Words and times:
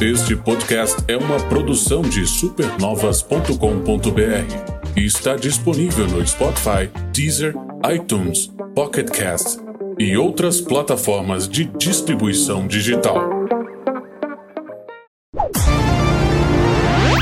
Este 0.00 0.36
podcast 0.36 0.96
é 1.08 1.16
uma 1.16 1.40
produção 1.48 2.02
de 2.02 2.24
supernovas.com.br 2.24 4.96
e 4.96 5.04
está 5.04 5.34
disponível 5.34 6.06
no 6.06 6.24
Spotify, 6.24 6.88
Deezer, 7.12 7.52
iTunes, 7.92 8.48
Pocket 8.76 9.10
Cast 9.10 9.58
e 9.98 10.16
outras 10.16 10.60
plataformas 10.60 11.48
de 11.48 11.64
distribuição 11.64 12.68
digital. 12.68 13.28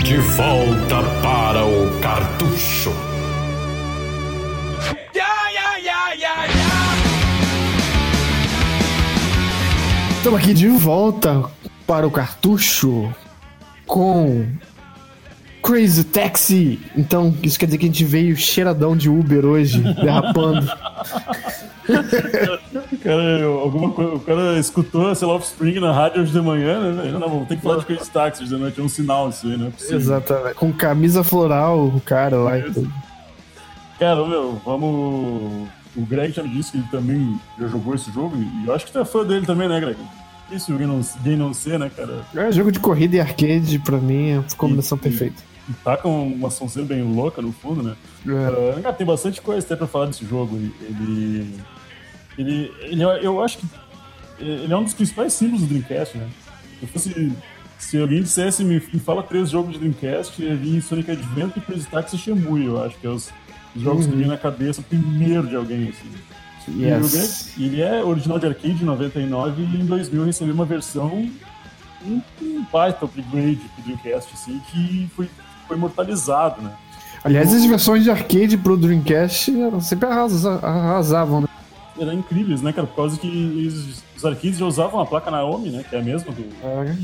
De 0.04 0.18
volta 0.18 1.02
para 1.22 1.64
o 1.64 1.98
cartucho. 2.00 2.93
Estamos 10.18 10.40
aqui 10.40 10.52
de 10.52 10.68
volta 10.68 11.43
para 11.87 12.07
o 12.07 12.11
cartucho 12.11 13.12
com 13.86 14.46
Crazy 15.63 16.04
Taxi. 16.04 16.81
Então, 16.96 17.35
isso 17.43 17.58
quer 17.58 17.67
dizer 17.67 17.79
que 17.79 17.86
a 17.86 17.89
gente 17.89 18.04
veio 18.04 18.36
cheiradão 18.36 18.96
de 18.96 19.08
Uber 19.08 19.44
hoje, 19.44 19.81
derrapando. 19.94 20.67
cara, 23.03 23.44
alguma 23.44 23.91
coisa, 23.91 24.14
o 24.14 24.21
cara 24.21 24.58
escutou, 24.58 25.14
sei 25.14 25.27
lá, 25.27 25.35
Offspring 25.35 25.80
na 25.80 25.93
rádio 25.93 26.22
hoje 26.22 26.32
de 26.32 26.41
manhã, 26.41 26.93
né? 26.93 27.11
Não, 27.13 27.21
vamos 27.29 27.49
ter 27.49 27.57
que 27.57 27.63
falar 27.63 27.79
de 27.79 27.86
Crazy 27.86 28.11
Taxi 28.11 28.43
hoje 28.43 28.55
de 28.55 28.61
noite, 28.61 28.80
é 28.80 28.82
um 28.85 28.89
sinal 28.89 29.29
isso 29.29 29.46
aí, 29.46 29.57
né? 29.57 29.72
Exatamente. 29.89 30.55
Com 30.55 30.72
camisa 30.72 31.25
floral, 31.25 31.86
o 31.86 32.00
cara 32.00 32.36
lá. 32.36 32.58
e 32.58 32.72
tudo. 32.72 32.92
Cara, 33.98 34.27
meu, 34.27 34.61
vamos. 34.64 35.69
O 35.97 36.05
Greg 36.05 36.33
já 36.33 36.42
me 36.42 36.50
disse 36.50 36.72
que 36.72 36.78
ele 36.78 36.86
também 36.91 37.41
já 37.58 37.66
jogou 37.69 37.94
esse 37.94 38.12
jogo, 38.12 38.36
e 38.36 38.66
eu 38.66 38.75
acho 38.75 38.84
que 38.84 38.92
tu 38.92 38.98
é 38.98 39.05
fã 39.05 39.25
dele 39.25 39.47
também, 39.47 39.66
né, 39.69 39.80
Greg? 39.80 39.97
Isso, 40.50 40.73
alguém 40.73 40.86
não, 40.86 41.00
não 41.39 41.55
ser, 41.55 41.78
né, 41.78 41.91
cara? 41.95 42.25
É, 42.34 42.53
jogo 42.53 42.70
de 42.70 42.78
corrida 42.78 43.17
e 43.17 43.20
arcade, 43.20 43.78
pra 43.81 43.98
mim, 43.98 44.31
é 44.31 44.39
a 44.39 44.56
combinação 44.56 44.97
E- 44.98 45.00
perfeita. 45.00 45.42
E 45.69 45.72
tá 45.83 45.97
com 45.97 46.28
uma 46.28 46.48
sonzeira 46.48 46.86
bem 46.86 47.03
louca 47.03 47.42
no 47.42 47.53
fundo, 47.53 47.83
né? 47.83 47.97
É. 48.27 48.77
Ah, 48.78 48.80
cara, 48.83 48.94
tem 48.94 49.06
bastante 49.06 49.41
coisa 49.41 49.66
até 49.66 49.75
pra 49.75 49.88
falar 49.88 50.06
desse 50.06 50.25
jogo. 50.25 50.56
Ele. 50.56 51.55
Ele. 52.38 52.72
ele 52.83 53.03
eu 53.03 53.42
acho 53.42 53.58
que. 53.58 53.66
Ele 54.38 54.72
é 54.72 54.77
um 54.77 54.84
dos 54.84 54.94
principais 54.94 55.33
símbolos 55.33 55.62
do 55.62 55.69
Dreamcast, 55.69 56.19
né? 56.19 56.28
Se, 56.78 56.83
eu 56.84 56.88
fosse, 56.88 57.33
se 57.78 57.98
alguém 57.98 58.22
dissesse, 58.22 58.62
me, 58.62 58.75
me 58.92 59.00
fala 59.00 59.22
três 59.22 59.50
jogos 59.50 59.72
de 59.72 59.78
Dreamcast, 59.78 60.41
ia 60.41 60.55
vir 60.55 60.81
Sonic 60.83 61.10
Adventure, 61.10 61.60
Crazy 61.64 61.86
Taxi 61.86 62.14
e 62.16 62.19
Shenmue, 62.19 62.66
eu 62.66 62.84
acho 62.84 62.97
que 62.98 63.06
é 63.06 63.10
os, 63.10 63.33
os 63.75 63.83
jogos 63.83 64.06
que 64.06 64.14
vêm 64.14 64.27
na 64.28 64.36
cabeça 64.36 64.83
primeiro 64.83 65.48
de 65.48 65.56
alguém, 65.56 65.88
assim. 65.88 66.10
Yes. 66.69 67.55
Ele 67.59 67.81
é 67.83 68.03
original 68.03 68.39
de 68.39 68.47
arcade 68.47 68.83
em 68.83 68.84
99 68.86 69.62
e 69.62 69.81
em 69.81 69.86
2000 69.86 70.25
recebeu 70.25 70.55
uma 70.55 70.64
versão, 70.64 71.28
um, 72.05 72.20
um 72.42 72.64
baita 72.72 73.05
upgrade 73.05 73.61
pro 73.75 73.84
Dreamcast, 73.84 74.31
assim, 74.34 74.61
que 74.70 75.09
foi, 75.14 75.28
foi 75.69 75.77
imortalizado, 75.77 76.62
né? 76.62 76.72
Aliás, 77.25 77.53
as 77.53 77.64
versões 77.64 78.05
de 78.05 78.11
arcade 78.11 78.56
pro 78.56 78.77
Dreamcast 78.77 79.53
sempre 79.81 80.09
arrasa- 80.09 80.61
arrasavam, 80.62 81.41
né? 81.41 81.48
Eram 81.98 82.12
incríveis, 82.14 82.62
né, 82.62 82.72
cara? 82.72 82.86
Por 82.86 82.97
causa 82.97 83.19
que 83.19 83.27
eles- 83.27 84.02
os 84.16 84.25
arcades 84.25 84.56
já 84.58 84.64
usavam 84.64 84.98
a 84.98 85.05
placa 85.05 85.30
Naomi, 85.30 85.69
né? 85.69 85.84
Que 85.89 85.94
é 85.94 85.98
a 85.98 86.03
mesma 86.03 86.33
do. 86.33 86.42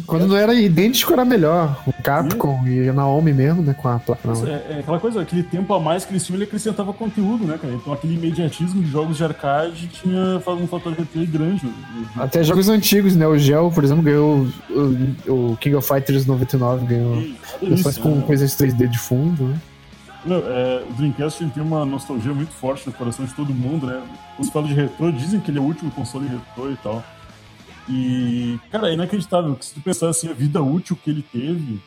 Quando 0.07 0.27
não 0.27 0.35
era 0.37 0.55
idêntico, 0.55 1.13
era 1.13 1.25
melhor. 1.27 1.83
O 1.87 1.93
Capcom 2.03 2.67
e 2.67 2.89
a 2.89 2.93
Naomi 2.93 3.33
mesmo, 3.35 3.63
né? 3.63 3.75
Com 3.75 3.89
a 3.89 3.99
placa 3.99 4.27
Naomi. 4.27 4.49
É, 4.49 4.53
é 4.71 4.79
aquela 4.81 4.99
coisa, 4.99 5.21
aquele 5.21 5.43
tempo 5.43 5.75
a 5.75 5.79
mais 5.81 6.05
que 6.07 6.13
eles 6.13 6.25
tinham, 6.25 6.37
ele 6.39 6.45
acrescentava 6.45 6.93
conteúdo, 6.93 7.45
né, 7.45 7.59
cara? 7.61 7.75
Então 7.75 7.93
aquele 7.93 8.15
imediatismo 8.15 8.83
de 8.83 8.91
jogos 8.91 9.19
de 9.19 9.25
arcade 9.25 9.89
tinha 9.89 10.37
um 10.49 10.67
fator 10.67 10.93
de 10.93 10.99
replay 11.01 11.27
grande. 11.27 11.71
Até 12.17 12.43
jogos 12.43 12.69
antigos, 12.71 13.15
né? 13.15 13.27
O 13.27 13.37
Gel, 13.37 13.71
por 13.75 13.85
exemplo, 13.85 14.03
ganhou 14.03 14.47
o, 14.71 15.53
o 15.53 15.57
King 15.61 15.77
of 15.77 15.87
Fighters 15.87 16.25
99, 16.25 16.87
ganhou 16.87 17.17
Nada 17.17 17.33
versões 17.63 17.99
com 17.99 18.15
né? 18.17 18.23
coisas 18.27 18.55
3D 18.57 18.87
de 18.89 18.99
fundo, 18.99 19.45
né? 19.45 19.57
Meu, 20.25 20.39
é, 20.39 20.85
o 20.89 20.93
Dreamcast 20.93 21.45
tem 21.51 21.63
uma 21.63 21.85
nostalgia 21.85 22.33
muito 22.33 22.53
forte 22.53 22.87
no 22.87 22.93
coração 22.93 23.25
de 23.25 23.35
todo 23.35 23.53
mundo, 23.53 23.87
né? 23.87 24.03
Os 24.39 24.49
falam 24.51 24.69
de 24.69 24.75
retrô, 24.75 25.11
dizem 25.11 25.41
que 25.41 25.51
ele 25.51 25.59
é 25.59 25.61
o 25.61 25.65
último 25.65 25.91
console 25.91 26.29
retrô 26.29 26.71
e 26.71 26.77
tal. 26.77 27.05
E, 27.89 28.59
cara, 28.71 28.91
é 28.91 28.95
inacreditável 28.95 29.57
se 29.61 29.75
tu 29.75 29.81
pensar 29.81 30.09
assim, 30.09 30.29
a 30.29 30.33
vida 30.33 30.63
útil 30.63 30.97
que 30.97 31.11
ele 31.11 31.23
teve 31.23 31.81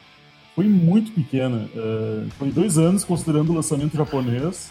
foi 0.53 0.66
muito 0.66 1.12
pequena. 1.12 1.69
É, 1.73 2.25
foi 2.38 2.51
dois 2.51 2.78
anos 2.78 3.03
considerando 3.03 3.51
o 3.51 3.56
lançamento 3.56 3.96
japonês 3.96 4.69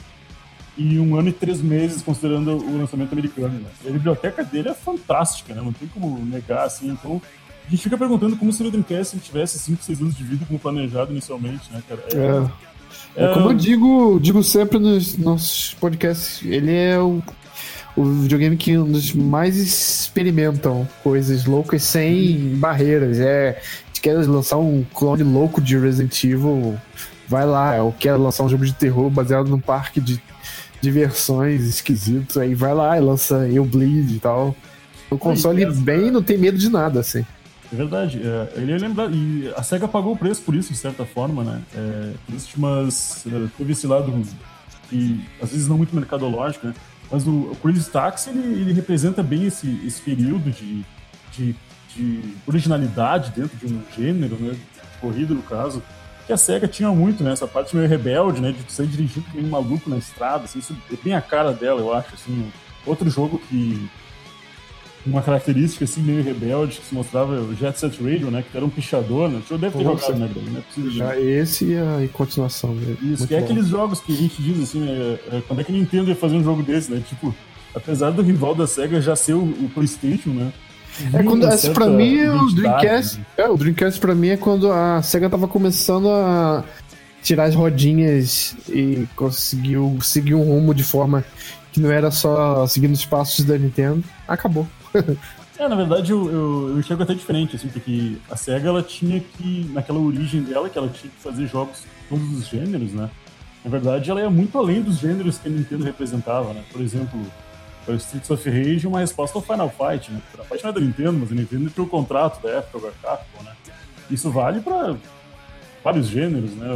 e 0.77 0.99
um 0.99 1.17
ano 1.17 1.29
e 1.29 1.33
três 1.33 1.63
meses 1.63 2.03
considerando 2.03 2.57
o 2.57 2.79
lançamento 2.79 3.13
americano. 3.13 3.61
Né? 3.61 3.71
A 3.87 3.91
biblioteca 3.91 4.45
dele 4.45 4.69
é 4.69 4.75
fantástica, 4.75 5.55
né? 5.55 5.63
Não 5.63 5.73
tem 5.73 5.89
como 5.89 6.19
negar, 6.25 6.67
assim. 6.67 6.91
Então, 6.91 7.21
a 7.67 7.71
gente 7.71 7.83
fica 7.83 7.97
perguntando 7.97 8.37
como 8.37 8.53
seria 8.53 8.69
o 8.69 8.73
Dreamcast 8.73 9.11
se 9.11 9.17
ele 9.17 9.25
tivesse 9.25 9.59
5, 9.59 9.83
6 9.83 10.01
anos 10.01 10.15
de 10.17 10.25
vida 10.25 10.45
como 10.47 10.59
planejado 10.59 11.13
inicialmente, 11.13 11.73
né, 11.73 11.83
cara? 11.89 12.05
É. 12.13 12.17
É, 12.17 12.51
como 13.33 13.51
eu 13.51 13.55
digo, 13.55 14.19
digo 14.21 14.43
sempre 14.43 14.79
nos 14.79 15.17
nossos 15.17 15.75
podcasts, 15.75 16.41
ele 16.45 16.73
é 16.73 16.99
o, 16.99 17.23
o 17.97 18.05
videogame 18.05 18.57
que 18.57 18.77
um 18.77 18.91
dos 18.91 19.13
mais 19.13 19.57
experimentam 19.57 20.89
coisas 21.03 21.45
loucas 21.45 21.83
sem 21.83 22.57
barreiras. 22.57 23.19
É, 23.21 23.61
se 23.93 24.01
quer 24.01 24.15
lançar 24.15 24.59
um 24.59 24.85
clone 24.95 25.23
louco 25.23 25.61
de 25.61 25.79
Resident 25.79 26.25
Evil, 26.25 26.77
vai 27.29 27.47
lá. 27.47 27.83
Ou 27.83 27.93
quer 27.93 28.15
lançar 28.17 28.45
um 28.45 28.49
jogo 28.49 28.65
de 28.65 28.75
terror 28.75 29.09
baseado 29.11 29.49
num 29.49 29.61
parque 29.61 30.01
de 30.01 30.21
diversões 30.81 31.63
esquisitos, 31.63 32.37
aí 32.37 32.55
vai 32.55 32.75
lá 32.75 32.99
e 32.99 33.01
lança 33.01 33.49
Eu 33.49 33.65
Bleed 33.65 34.17
e 34.17 34.19
tal. 34.21 34.55
O 35.09 35.17
console 35.17 35.63
é. 35.63 35.71
bem 35.71 36.11
não 36.11 36.23
tem 36.23 36.37
medo 36.37 36.59
de 36.59 36.69
nada, 36.69 37.01
assim. 37.01 37.25
É 37.73 37.77
verdade. 37.77 38.21
É, 38.23 38.61
ele 38.61 38.73
é 38.73 38.79
lembrado. 38.79 39.15
E 39.15 39.53
a 39.57 39.63
SEGA 39.63 39.89
pagou 39.89 40.13
o 40.13 40.17
preço 40.17 40.43
por 40.43 40.55
isso, 40.55 40.73
de 40.73 40.79
certa 40.79 41.05
forma, 41.05 41.43
né? 41.43 41.63
É, 41.75 42.13
existe 42.31 42.57
umas. 42.57 43.27
é, 43.27 43.49
Teve 43.57 43.73
esse 43.73 43.87
lado 43.87 44.13
que 44.89 45.25
às 45.43 45.51
vezes 45.51 45.69
não 45.69 45.77
muito 45.77 45.95
mercadológico, 45.95 46.67
né? 46.67 46.75
Mas 47.11 47.27
o, 47.27 47.31
o 47.31 47.57
Crazy 47.63 47.91
Taxi 47.91 48.31
ele, 48.31 48.61
ele 48.61 48.73
representa 48.73 49.23
bem 49.23 49.47
esse, 49.47 49.81
esse 49.87 50.01
período 50.01 50.51
de, 50.51 50.85
de, 51.33 51.57
de 51.95 52.21
originalidade 52.47 53.31
dentro 53.31 53.57
de 53.57 53.73
um 53.73 53.83
gênero, 53.97 54.37
né? 54.37 54.53
De 54.53 54.99
corrida, 55.01 55.35
no 55.35 55.43
caso. 55.43 55.83
Que 56.27 56.33
a 56.33 56.37
SEGA 56.37 56.67
tinha 56.67 56.91
muito, 56.91 57.23
né? 57.23 57.33
Essa 57.33 57.47
parte 57.47 57.77
meio 57.77 57.89
rebelde, 57.89 58.41
né? 58.41 58.53
De 58.53 58.65
que 58.65 59.23
nem 59.35 59.45
um 59.45 59.51
maluco 59.51 59.91
na 59.91 59.97
estrada, 59.97 60.45
assim, 60.45 60.59
isso 60.59 60.75
é 60.93 60.97
bem 61.03 61.15
a 61.15 61.21
cara 61.21 61.53
dela, 61.53 61.81
eu 61.81 61.93
acho, 61.93 62.15
assim. 62.15 62.51
Outro 62.87 63.09
jogo 63.09 63.39
que 63.49 63.89
uma 65.07 65.23
característica 65.23 65.85
assim 65.85 66.01
meio 66.01 66.23
rebelde 66.23 66.79
que 66.81 66.87
se 66.87 66.95
mostrava 66.95 67.33
o 67.35 67.55
Jet 67.55 67.79
Set 67.79 68.03
Radio, 68.03 68.31
né? 68.31 68.45
Que 68.51 68.57
era 68.57 68.65
um 68.65 68.71
pichador, 68.71 69.29
né? 69.29 69.41
O 69.45 69.47
senhor 69.47 69.61
deve 69.61 69.77
ter 69.77 69.85
Nossa. 69.85 70.13
jogado, 70.13 70.21
né? 70.21 70.31
Não 70.51 70.59
é 70.59 70.63
possível. 70.63 70.91
Já 70.91 71.21
esse 71.21 71.65
e 71.67 71.77
a 71.77 72.09
continuação 72.13 72.75
dele. 72.75 72.99
Isso, 73.03 73.27
que 73.27 73.35
é 73.35 73.39
bom. 73.39 73.45
aqueles 73.45 73.69
jogos 73.69 74.01
que 74.01 74.13
a 74.13 74.17
gente 74.17 74.41
diz 74.41 74.63
assim, 74.63 74.81
né? 74.81 75.19
é, 75.33 75.43
quando 75.47 75.61
é 75.61 75.65
que 75.65 75.73
a 75.73 75.75
Nintendo 75.75 76.09
ia 76.09 76.17
fazer 76.17 76.37
um 76.37 76.45
jogo 76.45 76.63
desse, 76.63 76.91
né? 76.91 77.03
Tipo, 77.07 77.35
apesar 77.75 78.11
do 78.11 78.23
rival 78.23 78.55
da 78.55 78.67
SEGA 78.67 79.01
já 79.01 79.15
ser 79.15 79.35
o, 79.35 79.43
o 79.43 79.71
PlayStation, 79.75 80.31
né? 80.31 80.53
É 81.13 81.23
quando 81.23 81.43
certa 81.51 81.71
pra 81.73 81.89
mim 81.89 82.19
é 82.19 82.31
o 82.31 82.47
Dreamcast. 82.51 83.19
né? 83.19 83.25
É, 83.37 83.49
o 83.49 83.57
Dreamcast 83.57 84.01
pra 84.01 84.15
mim 84.15 84.29
é 84.29 84.37
quando 84.37 84.71
a 84.71 85.03
SEGA 85.03 85.29
tava 85.29 85.49
começando 85.49 86.09
a 86.09 86.65
tirar 87.23 87.45
as 87.45 87.55
rodinhas 87.55 88.57
e 88.69 89.09
conseguiu 89.17 89.99
seguir 90.01 90.35
um 90.35 90.43
rumo 90.43 90.73
de 90.73 90.85
forma 90.85 91.25
que 91.73 91.81
não 91.81 91.91
era 91.91 92.11
só 92.13 92.67
seguindo 92.69 92.93
os 92.93 93.05
passos 93.05 93.45
da 93.45 93.59
Nintendo. 93.59 94.05
Acabou. 94.29 94.69
É, 95.57 95.69
na 95.69 95.77
verdade, 95.77 96.11
eu, 96.11 96.29
eu, 96.29 96.69
eu 96.71 96.79
enxergo 96.81 97.05
até 97.05 97.15
diferente, 97.15 97.55
assim, 97.55 97.69
porque 97.69 98.17
a 98.29 98.37
SEGA, 98.37 98.71
ela 98.71 98.83
tinha 98.83 99.21
que, 99.21 99.71
naquela 99.73 100.01
origem 100.01 100.43
dela, 100.43 100.69
que 100.69 100.77
ela 100.77 100.89
tinha 100.89 101.09
que 101.13 101.23
fazer 101.23 101.47
jogos 101.47 101.85
todos 102.09 102.39
os 102.39 102.49
gêneros, 102.49 102.93
né? 102.93 103.09
Na 103.65 103.71
verdade, 103.71 104.11
ela 104.11 104.21
é 104.21 104.29
muito 104.29 104.59
além 104.59 104.83
dos 104.83 104.99
gêneros 104.99 105.39
que 105.39 105.47
a 105.47 105.51
Nintendo 105.53 105.85
representava, 105.85 106.53
né? 106.53 106.65
Por 106.73 106.81
exemplo, 106.81 107.21
o 107.87 107.93
Streets 107.93 108.31
of 108.31 108.51
Rage 108.51 108.85
é 108.85 108.89
uma 108.89 108.99
resposta 108.99 109.39
ao 109.39 109.43
Final 109.43 109.71
Fight, 109.71 110.11
né? 110.11 110.21
Final 110.33 110.47
Fight 110.47 110.65
não 110.65 110.71
é 110.71 110.73
da 110.73 110.81
Nintendo, 110.81 111.13
mas 111.13 111.31
a 111.31 111.35
Nintendo 111.37 111.71
tinha 111.71 111.85
o 111.85 111.89
contrato 111.89 112.43
da 112.43 112.51
época 112.51 112.81
com 112.81 112.87
a 112.89 112.91
Capcom, 112.91 113.43
né? 113.45 113.53
Isso 114.11 114.31
vale 114.33 114.61
para 114.61 114.97
vários 115.85 116.09
gêneros, 116.09 116.51
né? 116.57 116.67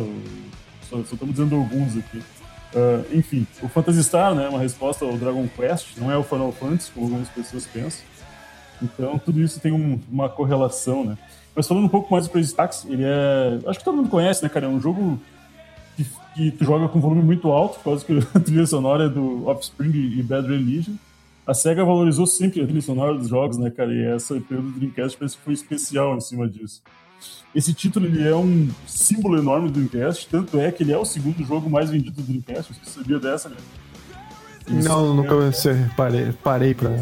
Só, 0.88 0.96
só 0.98 1.14
estamos 1.14 1.34
dizendo 1.34 1.56
alguns 1.56 1.96
aqui. 1.96 2.22
Ah, 2.74 3.02
enfim, 3.12 3.46
o 3.62 3.68
Phantasy 3.68 4.04
Star, 4.04 4.34
né? 4.34 4.44
é 4.44 4.48
Uma 4.48 4.58
resposta 4.60 5.04
ao 5.04 5.16
Dragon 5.16 5.46
Quest, 5.56 5.96
não 5.96 6.10
é 6.10 6.16
o 6.16 6.22
Final 6.22 6.52
Fantasy, 6.52 6.90
como 6.92 7.06
algumas 7.06 7.28
pessoas 7.28 7.66
pensam. 7.66 8.04
Então, 8.82 9.18
tudo 9.18 9.40
isso 9.40 9.58
tem 9.60 9.72
um- 9.72 9.98
uma 10.10 10.28
correlação, 10.28 11.04
né? 11.04 11.18
Mas 11.54 11.66
falando 11.66 11.84
um 11.84 11.88
pouco 11.88 12.12
mais 12.12 12.26
do 12.26 12.30
Crazy 12.30 12.54
Taxi, 12.54 12.86
ele 12.92 13.02
é... 13.04 13.58
Acho 13.66 13.78
que 13.80 13.84
todo 13.84 13.96
mundo 13.96 14.08
conhece, 14.08 14.42
né, 14.42 14.48
cara? 14.48 14.66
É 14.66 14.68
um 14.68 14.80
jogo 14.80 15.18
que, 15.96 16.06
que 16.34 16.50
tu 16.52 16.64
joga 16.64 16.86
com 16.88 17.00
volume 17.00 17.22
muito 17.22 17.48
alto, 17.50 17.78
por 17.78 17.84
causa 17.84 18.04
que 18.04 18.12
a 18.34 18.38
trilha 18.40 18.66
sonora 18.66 19.06
é 19.06 19.08
do 19.08 19.48
Offspring 19.48 19.90
e 20.16 20.22
Bad 20.22 20.46
Religion. 20.46 20.94
A 21.44 21.54
SEGA 21.54 21.84
valorizou 21.84 22.26
sempre 22.26 22.60
a 22.60 22.64
trilha 22.66 22.82
sonora 22.82 23.14
dos 23.14 23.28
jogos, 23.28 23.56
né, 23.56 23.70
cara? 23.70 23.92
E 23.92 24.04
essa 24.04 24.34
período 24.40 24.70
do 24.70 24.78
Dreamcast 24.78 25.16
parece 25.18 25.36
que 25.36 25.42
foi 25.42 25.54
especial 25.54 26.14
em 26.16 26.20
cima 26.20 26.46
disso. 26.46 26.80
Esse 27.54 27.72
título 27.72 28.06
ele 28.06 28.26
é 28.26 28.34
um 28.34 28.68
símbolo 28.86 29.38
enorme 29.38 29.70
do 29.70 29.80
Dreamcast, 29.80 30.28
tanto 30.28 30.60
é 30.60 30.70
que 30.70 30.82
ele 30.82 30.92
é 30.92 30.98
o 30.98 31.04
segundo 31.04 31.44
jogo 31.44 31.68
mais 31.68 31.90
vendido 31.90 32.20
do 32.20 32.22
Dreamcast. 32.22 32.72
Você 32.74 32.90
sabia 32.90 33.18
dessa, 33.18 33.48
né? 33.48 33.56
Isso 34.68 34.88
não, 34.88 35.12
é- 35.12 35.16
nunca 35.16 35.52
sei, 35.52 35.76
parei, 35.96 36.32
parei 36.32 36.74
pra. 36.74 36.98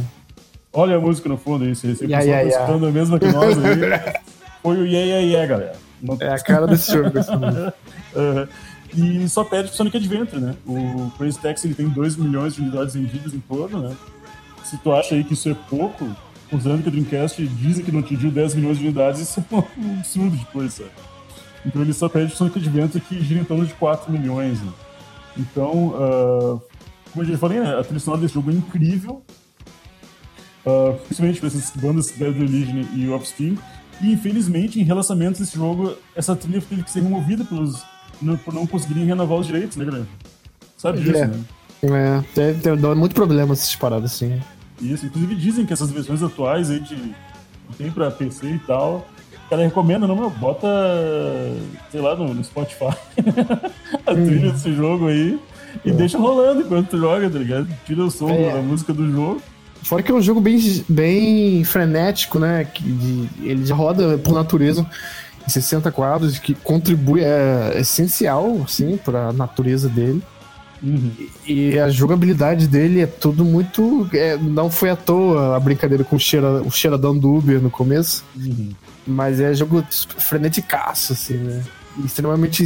Olha 0.73 0.97
a 0.97 1.01
música 1.01 1.29
no 1.29 1.37
fundo 1.37 1.65
aí, 1.65 1.75
você 1.75 1.95
tá 1.95 2.21
ya. 2.21 2.45
escutando 2.45 2.87
a 2.87 2.93
mesma 2.93 3.19
que 3.19 3.27
nós 3.27 3.57
aí. 3.59 4.15
foi 4.63 4.77
o 4.79 4.87
Yeah 4.87 5.07
Yeah 5.07 5.27
Yeah, 5.27 5.47
galera. 5.47 5.77
É 6.21 6.29
a 6.29 6.39
cara 6.39 6.67
desse 6.67 6.93
jogo. 6.93 7.19
Assim. 7.19 7.33
uh, 8.15 8.49
e 8.97 9.29
só 9.29 9.45
pede 9.45 9.69
pro 9.69 9.77
Sonic 9.77 9.97
Adventure, 9.97 10.41
né? 10.41 10.55
O 10.67 11.11
Crazy 11.19 11.39
Taxi 11.39 11.67
ele 11.67 11.75
tem 11.75 11.89
2 11.89 12.17
milhões 12.17 12.55
de 12.55 12.62
unidades 12.62 12.95
vendidas 12.95 13.35
em 13.35 13.41
todo, 13.41 13.79
né? 13.79 13.97
Se 14.65 14.77
tu 14.79 14.93
acha 14.93 15.15
aí 15.15 15.25
que 15.25 15.35
isso 15.35 15.49
é 15.49 15.57
pouco, 15.69 16.09
considerando 16.51 16.83
que 16.83 16.89
o 16.89 16.93
Dreamcast 16.93 17.47
dizem 17.47 17.85
que 17.85 17.93
não 17.93 18.01
atingiu 18.01 18.31
10 18.31 18.55
milhões 18.55 18.79
de 18.79 18.85
unidades, 18.85 19.21
isso 19.21 19.41
é 19.41 19.55
um 19.55 19.99
absurdo 19.99 20.37
de 20.37 20.45
coisa, 20.47 20.71
sabe? 20.71 20.91
Então 21.65 21.83
ele 21.83 21.93
só 21.93 22.09
pede 22.09 22.29
pro 22.29 22.37
Sonic 22.37 22.59
Adventure 22.59 23.05
que 23.05 23.21
gira 23.23 23.41
em 23.41 23.45
torno 23.45 23.67
de 23.67 23.75
4 23.75 24.13
milhões, 24.13 24.61
né? 24.63 24.73
Então, 25.37 25.89
uh, 25.89 26.63
como 27.13 27.25
eu 27.25 27.25
já 27.25 27.39
falei, 27.39 27.61
né? 27.61 27.79
a 27.79 27.83
trilha 27.83 28.01
sonora 28.01 28.23
desse 28.23 28.35
jogo 28.35 28.51
é 28.51 28.55
incrível, 28.55 29.23
uh, 30.65 30.97
principalmente 31.05 31.41
para 31.41 31.49
essas 31.49 31.71
bandas 31.75 32.11
Bad 32.13 32.39
Religion 32.39 32.85
e 32.95 33.09
Offspring, 33.09 33.59
e 34.01 34.13
infelizmente, 34.13 34.81
em 34.81 34.85
relacionamentos 34.85 35.41
desse 35.41 35.57
jogo, 35.57 35.95
essa 36.15 36.37
trilha 36.37 36.61
teve 36.61 36.83
que 36.83 36.91
ser 36.91 37.01
removida 37.01 37.45
pelos, 37.45 37.83
não, 38.23 38.37
por 38.37 38.55
não 38.55 38.67
conseguirem 38.67 39.05
renovar 39.05 39.39
os 39.39 39.47
direitos, 39.47 39.77
né, 39.77 39.85
galera? 39.85 40.07
Sabe 40.77 41.01
disso, 41.01 41.19
é. 41.19 41.27
né? 41.27 41.45
É, 41.83 42.25
tem, 42.35 42.59
tem, 42.59 42.77
dá 42.77 42.95
muito 42.95 43.15
problema 43.15 43.53
essas 43.53 43.75
paradas 43.75 44.13
assim. 44.13 44.41
Isso, 44.81 45.06
inclusive 45.06 45.34
dizem 45.34 45.67
que 45.67 45.73
essas 45.73 45.90
versões 45.90 46.23
atuais 46.23 46.70
aí 46.70 46.81
de. 46.81 47.14
tem 47.78 47.90
pra 47.90 48.11
PC 48.11 48.46
e 48.46 48.58
tal. 48.61 49.06
O 49.46 49.49
cara 49.49 49.62
recomenda, 49.62 50.06
não, 50.06 50.17
meu, 50.17 50.28
bota, 50.28 50.67
sei 51.90 52.00
lá, 52.00 52.17
no, 52.17 52.34
no 52.34 52.43
Spotify 52.43 52.96
a 54.05 54.12
trilha 54.12 54.50
desse 54.50 54.75
jogo 54.75 55.06
aí 55.06 55.38
e 55.84 55.90
é. 55.90 55.93
deixa 55.93 56.19
rolando 56.19 56.62
enquanto 56.62 56.90
tu 56.90 56.99
joga, 56.99 57.28
tá 57.28 57.38
ligado? 57.38 57.69
Tira 57.84 58.05
o 58.05 58.11
som 58.11 58.31
é. 58.31 58.52
da 58.52 58.61
música 58.61 58.93
do 58.93 59.11
jogo. 59.11 59.43
Fora 59.82 60.02
que 60.02 60.11
é 60.11 60.14
um 60.14 60.20
jogo 60.20 60.40
bem, 60.40 60.58
bem 60.88 61.62
frenético, 61.64 62.38
né? 62.38 62.64
Que 62.64 62.82
de, 62.82 63.28
ele 63.43 63.73
roda 63.73 64.19
por 64.19 64.34
natureza 64.34 64.84
em 65.46 65.50
60 65.50 65.93
quadros, 65.93 66.38
que 66.38 66.55
contribui, 66.55 67.23
é 67.23 67.75
essencial, 67.76 68.62
assim, 68.64 68.96
pra 68.96 69.32
natureza 69.32 69.88
dele. 69.88 70.23
Uhum. 70.87 71.11
E 71.44 71.77
a 71.81 71.88
jogabilidade 71.88 72.69
dele 72.69 73.00
é 73.00 73.06
tudo 73.06 73.44
muito. 73.44 74.09
É, 74.12 74.37
não 74.37 74.71
foi 74.71 74.88
à 74.88 74.94
toa 74.94 75.56
a 75.56 75.61
brincadeira 75.61 76.05
com 76.05 76.15
o, 76.15 76.21
cheira, 76.21 76.62
o 76.62 76.71
cheiradão 76.71 77.19
do 77.19 77.35
Uber 77.35 77.61
no 77.61 77.71
começo. 77.71 78.25
Uhum. 78.37 78.71
Mas 79.05 79.41
é 79.41 79.53
jogo 79.53 79.85
freneticaço, 79.91 81.12
assim, 81.12 81.35
né? 81.35 81.65
Extremamente 82.05 82.65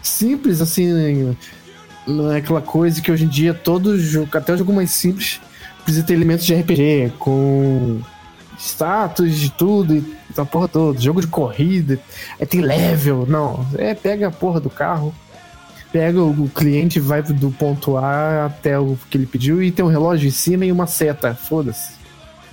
simples, 0.00 0.60
assim. 0.60 1.36
Não 2.06 2.30
é 2.30 2.36
aquela 2.36 2.62
coisa 2.62 3.02
que 3.02 3.10
hoje 3.10 3.24
em 3.24 3.28
dia 3.28 3.52
todo 3.52 3.98
jogo, 3.98 4.28
até 4.32 4.54
o 4.54 4.56
jogo 4.56 4.72
mais 4.72 4.92
simples, 4.92 5.40
precisa 5.82 6.06
ter 6.06 6.14
elementos 6.14 6.46
de 6.46 6.54
RPG, 6.54 7.14
com 7.18 8.00
status 8.56 9.36
de 9.36 9.50
tudo 9.50 9.96
e 9.96 10.16
essa 10.30 10.44
porra 10.44 10.68
toda. 10.68 11.00
Jogo 11.00 11.20
de 11.20 11.26
corrida, 11.26 11.98
é 12.38 12.46
tem 12.46 12.60
level. 12.60 13.26
Não, 13.28 13.66
é 13.76 13.94
pega 13.94 14.28
a 14.28 14.30
porra 14.30 14.60
do 14.60 14.70
carro 14.70 15.12
pega 15.92 16.22
o 16.22 16.48
cliente, 16.48 17.00
vai 17.00 17.22
do 17.22 17.50
ponto 17.50 17.96
A 17.96 18.46
até 18.46 18.78
o 18.78 18.98
que 19.10 19.16
ele 19.16 19.26
pediu 19.26 19.62
e 19.62 19.70
tem 19.70 19.84
um 19.84 19.88
relógio 19.88 20.28
em 20.28 20.32
cima 20.32 20.64
e 20.64 20.72
uma 20.72 20.86
seta. 20.86 21.34
Foda-se. 21.34 21.92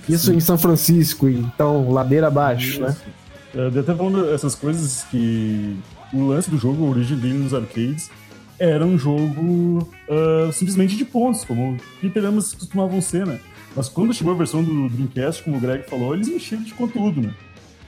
Isso 0.08 0.30
Sim. 0.30 0.36
em 0.36 0.40
São 0.40 0.56
Francisco, 0.56 1.28
então, 1.28 1.90
ladeira 1.90 2.28
abaixo, 2.28 2.80
né? 2.80 2.96
É, 3.54 3.66
até 3.66 3.94
falando 3.94 4.32
essas 4.32 4.54
coisas 4.54 5.04
que 5.10 5.76
o 6.12 6.26
lance 6.26 6.50
do 6.50 6.58
jogo, 6.58 6.86
a 6.86 6.90
origem 6.90 7.16
dele 7.16 7.38
nos 7.38 7.52
arcades, 7.52 8.10
era 8.58 8.84
um 8.84 8.96
jogo 8.96 9.88
uh, 10.08 10.52
simplesmente 10.52 10.96
de 10.96 11.04
pontos, 11.04 11.44
como 11.44 11.76
fliperamas 12.00 12.54
costumavam 12.54 13.00
ser, 13.00 13.26
né? 13.26 13.40
Mas 13.74 13.88
quando 13.88 14.14
chegou 14.14 14.32
a 14.32 14.36
versão 14.36 14.62
do 14.62 14.88
Dreamcast, 14.88 15.42
como 15.42 15.56
o 15.56 15.60
Greg 15.60 15.88
falou, 15.88 16.14
eles 16.14 16.28
encheram 16.28 16.62
de 16.62 16.72
conteúdo, 16.72 17.20
né? 17.20 17.34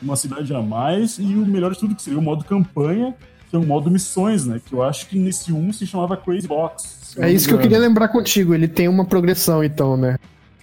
Uma 0.02 0.16
cidade 0.16 0.54
a 0.54 0.60
mais 0.60 1.18
e 1.18 1.22
o 1.22 1.46
melhor 1.46 1.72
de 1.72 1.78
tudo, 1.78 1.94
que 1.94 2.02
seria 2.02 2.18
o 2.18 2.22
modo 2.22 2.44
campanha, 2.44 3.14
é 3.56 3.58
um 3.58 3.66
modo 3.66 3.90
missões, 3.90 4.46
né? 4.46 4.60
Que 4.64 4.72
eu 4.72 4.82
acho 4.82 5.08
que 5.08 5.18
nesse 5.18 5.52
1 5.52 5.72
se 5.72 5.86
chamava 5.86 6.16
Crazy 6.16 6.46
Box. 6.46 7.16
É 7.18 7.30
isso 7.30 7.48
que 7.48 7.54
eu 7.54 7.58
queria 7.58 7.78
lembrar 7.78 8.08
contigo, 8.08 8.54
ele 8.54 8.68
tem 8.68 8.88
uma 8.88 9.04
progressão 9.04 9.64
então, 9.64 9.96
né? 9.96 10.18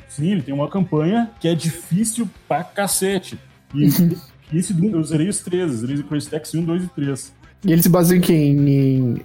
Sim, 0.08 0.32
ele 0.32 0.42
tem 0.42 0.54
uma 0.54 0.70
campanha 0.70 1.30
que 1.40 1.48
é 1.48 1.56
difícil 1.56 2.30
pra 2.48 2.64
cacete. 2.64 3.38
E 3.74 3.86
esse 4.54 4.74
eu 4.80 5.04
zerei 5.04 5.28
os 5.28 5.40
três, 5.40 5.72
zerei 5.72 5.98
o 5.98 6.04
Crazy 6.04 6.30
Taxi 6.30 6.58
1, 6.58 6.64
2 6.64 6.84
e 6.84 6.88
3. 6.88 7.34
E 7.66 7.72
ele 7.74 7.82
se 7.82 7.90
baseia 7.90 8.18
em 8.18 8.22
quem? 8.22 8.70
Em, 8.70 9.22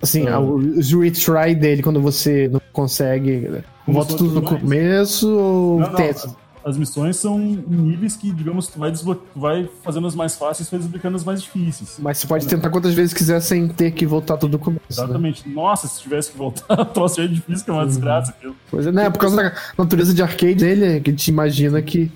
assim, 0.00 0.26
ah. 0.26 0.40
os 0.40 0.92
retry 0.92 1.54
dele 1.54 1.82
quando 1.82 2.00
você 2.00 2.48
não 2.48 2.60
consegue. 2.72 3.62
Volta 3.86 4.16
tudo 4.16 4.40
no 4.40 4.42
começo 4.42 5.30
ou 5.30 5.80
não, 5.80 5.90
não, 5.90 6.36
as 6.64 6.76
missões 6.76 7.16
são 7.16 7.38
níveis 7.38 8.16
que, 8.16 8.32
digamos, 8.32 8.68
tu 8.68 8.78
vai, 8.78 8.92
tu 8.92 9.20
vai 9.34 9.68
fazendo 9.82 10.06
as 10.06 10.14
mais 10.14 10.36
fáceis 10.36 10.68
e 10.68 10.70
vai 10.70 10.80
desbloqueando 10.80 11.16
as 11.16 11.24
mais 11.24 11.42
difíceis. 11.42 11.96
Mas 11.98 12.18
você 12.18 12.26
pode 12.26 12.46
tentar 12.46 12.70
quantas 12.70 12.94
vezes 12.94 13.12
quiser 13.12 13.40
sem 13.40 13.68
ter 13.68 13.90
que 13.90 14.06
voltar 14.06 14.36
tudo 14.36 14.52
do 14.52 14.58
começo. 14.58 14.82
Né? 14.88 15.04
Exatamente. 15.04 15.48
Né? 15.48 15.54
Nossa, 15.54 15.88
se 15.88 16.00
tivesse 16.00 16.30
que 16.30 16.38
voltar, 16.38 16.66
o 16.80 16.84
troço 16.84 17.20
é 17.20 17.26
difícil, 17.26 17.64
que 17.64 17.70
é 17.70 17.72
uma 17.72 17.82
uhum. 17.82 17.88
desgraça. 17.88 18.30
Aquilo. 18.30 18.56
Pois 18.70 18.86
é, 18.86 18.92
né? 18.92 19.10
Por 19.10 19.18
causa 19.18 19.36
da 19.36 19.52
natureza 19.76 20.14
de 20.14 20.22
arcade 20.22 20.54
dele, 20.54 21.00
que 21.00 21.10
a 21.10 21.12
gente 21.12 21.28
imagina 21.28 21.82
que. 21.82 22.10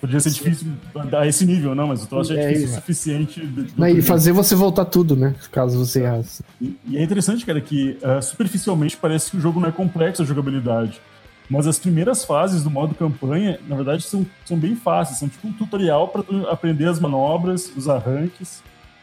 Podia 0.00 0.20
ser 0.20 0.30
difícil 0.30 0.68
a 1.12 1.26
esse 1.26 1.44
nível, 1.44 1.74
não, 1.74 1.88
mas 1.88 2.04
o 2.04 2.06
troço 2.06 2.32
é, 2.32 2.36
é 2.36 2.48
difícil 2.52 2.70
o 2.70 2.74
suficiente. 2.74 3.40
Do, 3.40 3.64
do 3.64 3.86
e 3.88 4.00
fazer 4.00 4.30
você 4.30 4.54
voltar 4.54 4.84
tudo, 4.84 5.16
né? 5.16 5.34
Caso 5.50 5.76
você 5.84 6.02
errasse. 6.02 6.44
E, 6.60 6.76
e 6.86 6.96
é 6.96 7.02
interessante, 7.02 7.44
cara, 7.44 7.60
que 7.60 7.98
uh, 8.00 8.22
superficialmente 8.22 8.96
parece 8.96 9.32
que 9.32 9.36
o 9.36 9.40
jogo 9.40 9.58
não 9.58 9.68
é 9.68 9.72
complexo 9.72 10.22
a 10.22 10.24
jogabilidade. 10.24 11.00
Mas 11.50 11.66
as 11.66 11.78
primeiras 11.78 12.24
fases 12.24 12.62
do 12.62 12.70
modo 12.70 12.94
campanha, 12.94 13.58
na 13.66 13.74
verdade, 13.74 14.02
são, 14.02 14.26
são 14.44 14.56
bem 14.58 14.76
fáceis. 14.76 15.18
São 15.18 15.28
tipo 15.28 15.48
um 15.48 15.52
tutorial 15.52 16.08
para 16.08 16.22
aprender 16.50 16.88
as 16.88 17.00
manobras, 17.00 17.72
os 17.74 17.88
arranques. 17.88 18.62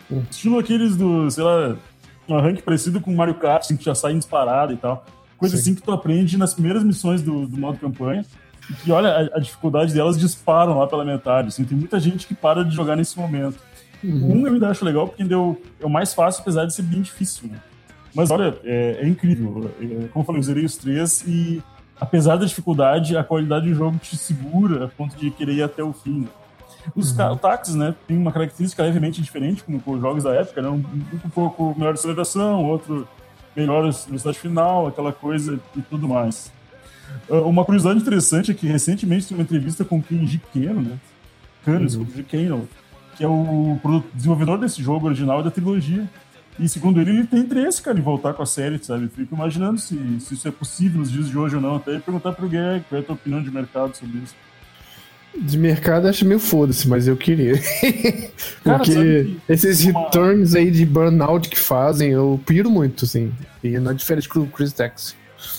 Uhum. 0.10 0.24
Estilo 0.30 0.60
aqueles 0.60 0.96
do, 0.96 1.30
sei 1.32 1.44
lá, 1.44 1.76
um 2.30 2.38
arranque 2.38 2.62
parecido 2.62 3.02
com 3.02 3.14
Mario 3.14 3.36
Kart, 3.36 3.64
assim, 3.64 3.76
que 3.76 3.84
já 3.84 3.96
sai 3.96 4.14
disparado 4.14 4.74
e 4.74 4.78
tal. 4.78 5.04
Coisa 5.38 5.56
Sim. 5.56 5.62
assim 5.62 5.76
que 5.76 5.82
tu 5.82 5.92
aprende 5.92 6.38
nas 6.38 6.54
primeiras 6.54 6.84
missões 6.84 7.22
do, 7.22 7.48
do 7.48 7.58
modo 7.58 7.80
campanha. 7.80 8.24
E 8.70 8.74
que, 8.74 8.92
olha, 8.92 9.10
a, 9.10 9.38
a, 9.38 9.40
dificuldade 9.40 9.94
delas 9.94 10.18
disparam 10.18 10.78
lá 10.78 10.88
pela 10.88 11.04
metade. 11.04 11.50
Assim, 11.50 11.64
tem 11.64 11.78
muita 11.78 12.00
gente 12.00 12.28
que 12.28 12.34
para 12.34 12.64
de 12.64 12.76
jogar 12.76 12.96
nesse 12.96 13.18
momento. 13.18 13.60
Uhum. 14.04 14.42
Um 14.42 14.48
eu 14.48 14.54
ainda 14.54 14.70
acho 14.70 14.86
legal 14.86 15.08
porque 15.08 15.24
deu, 15.24 15.60
é 15.80 15.86
o 15.86 15.90
mais 15.90 16.14
fácil, 16.14 16.42
apesar 16.42 16.66
de 16.66 16.74
ser 16.74 16.84
bem 16.84 17.02
difícil. 17.02 17.50
Né? 17.50 17.58
Mas 18.14 18.32
olha, 18.32 18.56
é, 18.64 19.00
é 19.02 19.08
incrível. 19.08 19.72
É, 19.80 20.08
como 20.08 20.22
eu 20.22 20.24
falei, 20.24 20.40
eu 20.40 20.44
zerei 20.44 20.66
os 20.66 20.78
três 20.78 21.24
e 21.28 21.62
apesar 22.00 22.36
da 22.38 22.46
dificuldade, 22.46 23.16
a 23.16 23.24
qualidade 23.24 23.70
do 23.70 23.76
jogo 23.76 23.98
te 23.98 24.18
segura 24.18 24.86
a 24.86 24.88
ponto 24.88 25.16
de 25.16 25.32
querer 25.32 25.54
ir 25.54 25.64
até 25.64 25.84
o 25.84 25.94
fim. 25.94 26.28
Os 26.96 27.18
uhum. 27.18 27.38
táxis, 27.38 27.74
né, 27.74 27.96
tem 28.08 28.16
uma 28.18 28.32
característica 28.32 28.84
levemente 28.84 29.22
diferente 29.22 29.64
com, 29.64 29.80
com 29.80 29.92
os 29.94 30.02
jogos 30.02 30.24
da 30.24 30.34
época, 30.34 30.62
né? 30.62 30.70
Um, 30.70 30.84
um 31.26 31.30
pouco 31.30 31.74
melhor 31.78 31.94
aceleração, 31.94 32.64
outro 32.64 33.08
melhor 33.56 33.82
velocidade 33.82 34.38
final, 34.38 34.88
aquela 34.88 35.12
coisa 35.12 35.60
e 35.76 35.82
tudo 35.82 36.08
mais. 36.08 36.52
Uh, 37.30 37.48
uma 37.48 37.64
curiosidade 37.64 38.00
interessante 38.00 38.52
é 38.52 38.54
que 38.54 38.68
recentemente 38.68 39.28
tem 39.28 39.38
uma 39.38 39.44
entrevista 39.44 39.86
com 39.86 39.98
o 39.98 40.04
Kenji 40.04 40.42
Keno, 40.52 40.82
né? 40.82 41.00
Kano, 41.64 41.88
uhum. 41.98 42.24
Keno, 42.28 42.70
que 43.16 43.24
é 43.24 43.28
o 43.28 43.80
desenvolvedor 44.14 44.60
desse 44.60 44.84
jogo 44.84 45.08
original 45.08 45.42
da 45.42 45.50
trilogia. 45.50 46.08
E 46.58 46.70
segundo 46.70 47.02
ele, 47.02 47.12
ele 47.12 47.28
tem 47.28 47.40
interesse, 47.40 47.82
cara, 47.82 48.00
em 48.00 48.02
voltar 48.02 48.34
com 48.34 48.42
a 48.42 48.46
série, 48.46 48.82
sabe? 48.82 49.10
Fico 49.10 49.36
imaginando 49.36 49.80
se, 49.80 49.96
se 50.22 50.36
isso 50.36 50.48
é 50.48 50.52
possível 50.52 51.00
nos 51.00 51.12
dias 51.12 51.30
de 51.30 51.38
hoje 51.38 51.56
ou 51.56 51.62
não. 51.62 51.76
Até 51.76 52.00
perguntar 52.00 52.32
pro 52.32 52.48
Greg 52.48 52.86
qual 52.88 53.00
é 53.00 53.04
a 53.04 53.06
tua 53.06 53.16
opinião 53.16 53.44
de 53.44 53.52
mercado 53.52 53.96
sobre 53.96 54.20
isso. 54.20 54.36
De 55.38 55.58
mercado 55.58 56.08
acho 56.08 56.26
meio 56.26 56.40
foda-se, 56.40 56.88
mas 56.88 57.10
eu 57.10 57.18
queria. 57.18 57.56
Porque 58.64 59.36
esses 59.50 59.84
uma... 59.84 60.06
returns 60.06 60.56
aí 60.56 60.72
de 60.72 60.86
burnout 60.86 61.50
que 61.50 61.60
fazem, 61.60 62.12
eu 62.12 62.40
piro 62.46 62.70
muito, 62.70 63.04
assim. 63.04 63.34
E 63.62 63.78
não 63.78 63.92
é 63.92 63.94
diferente 63.94 64.30
com 64.30 64.40
o 64.40 64.48
Chris 64.48 64.72
Tex. 64.72 65.14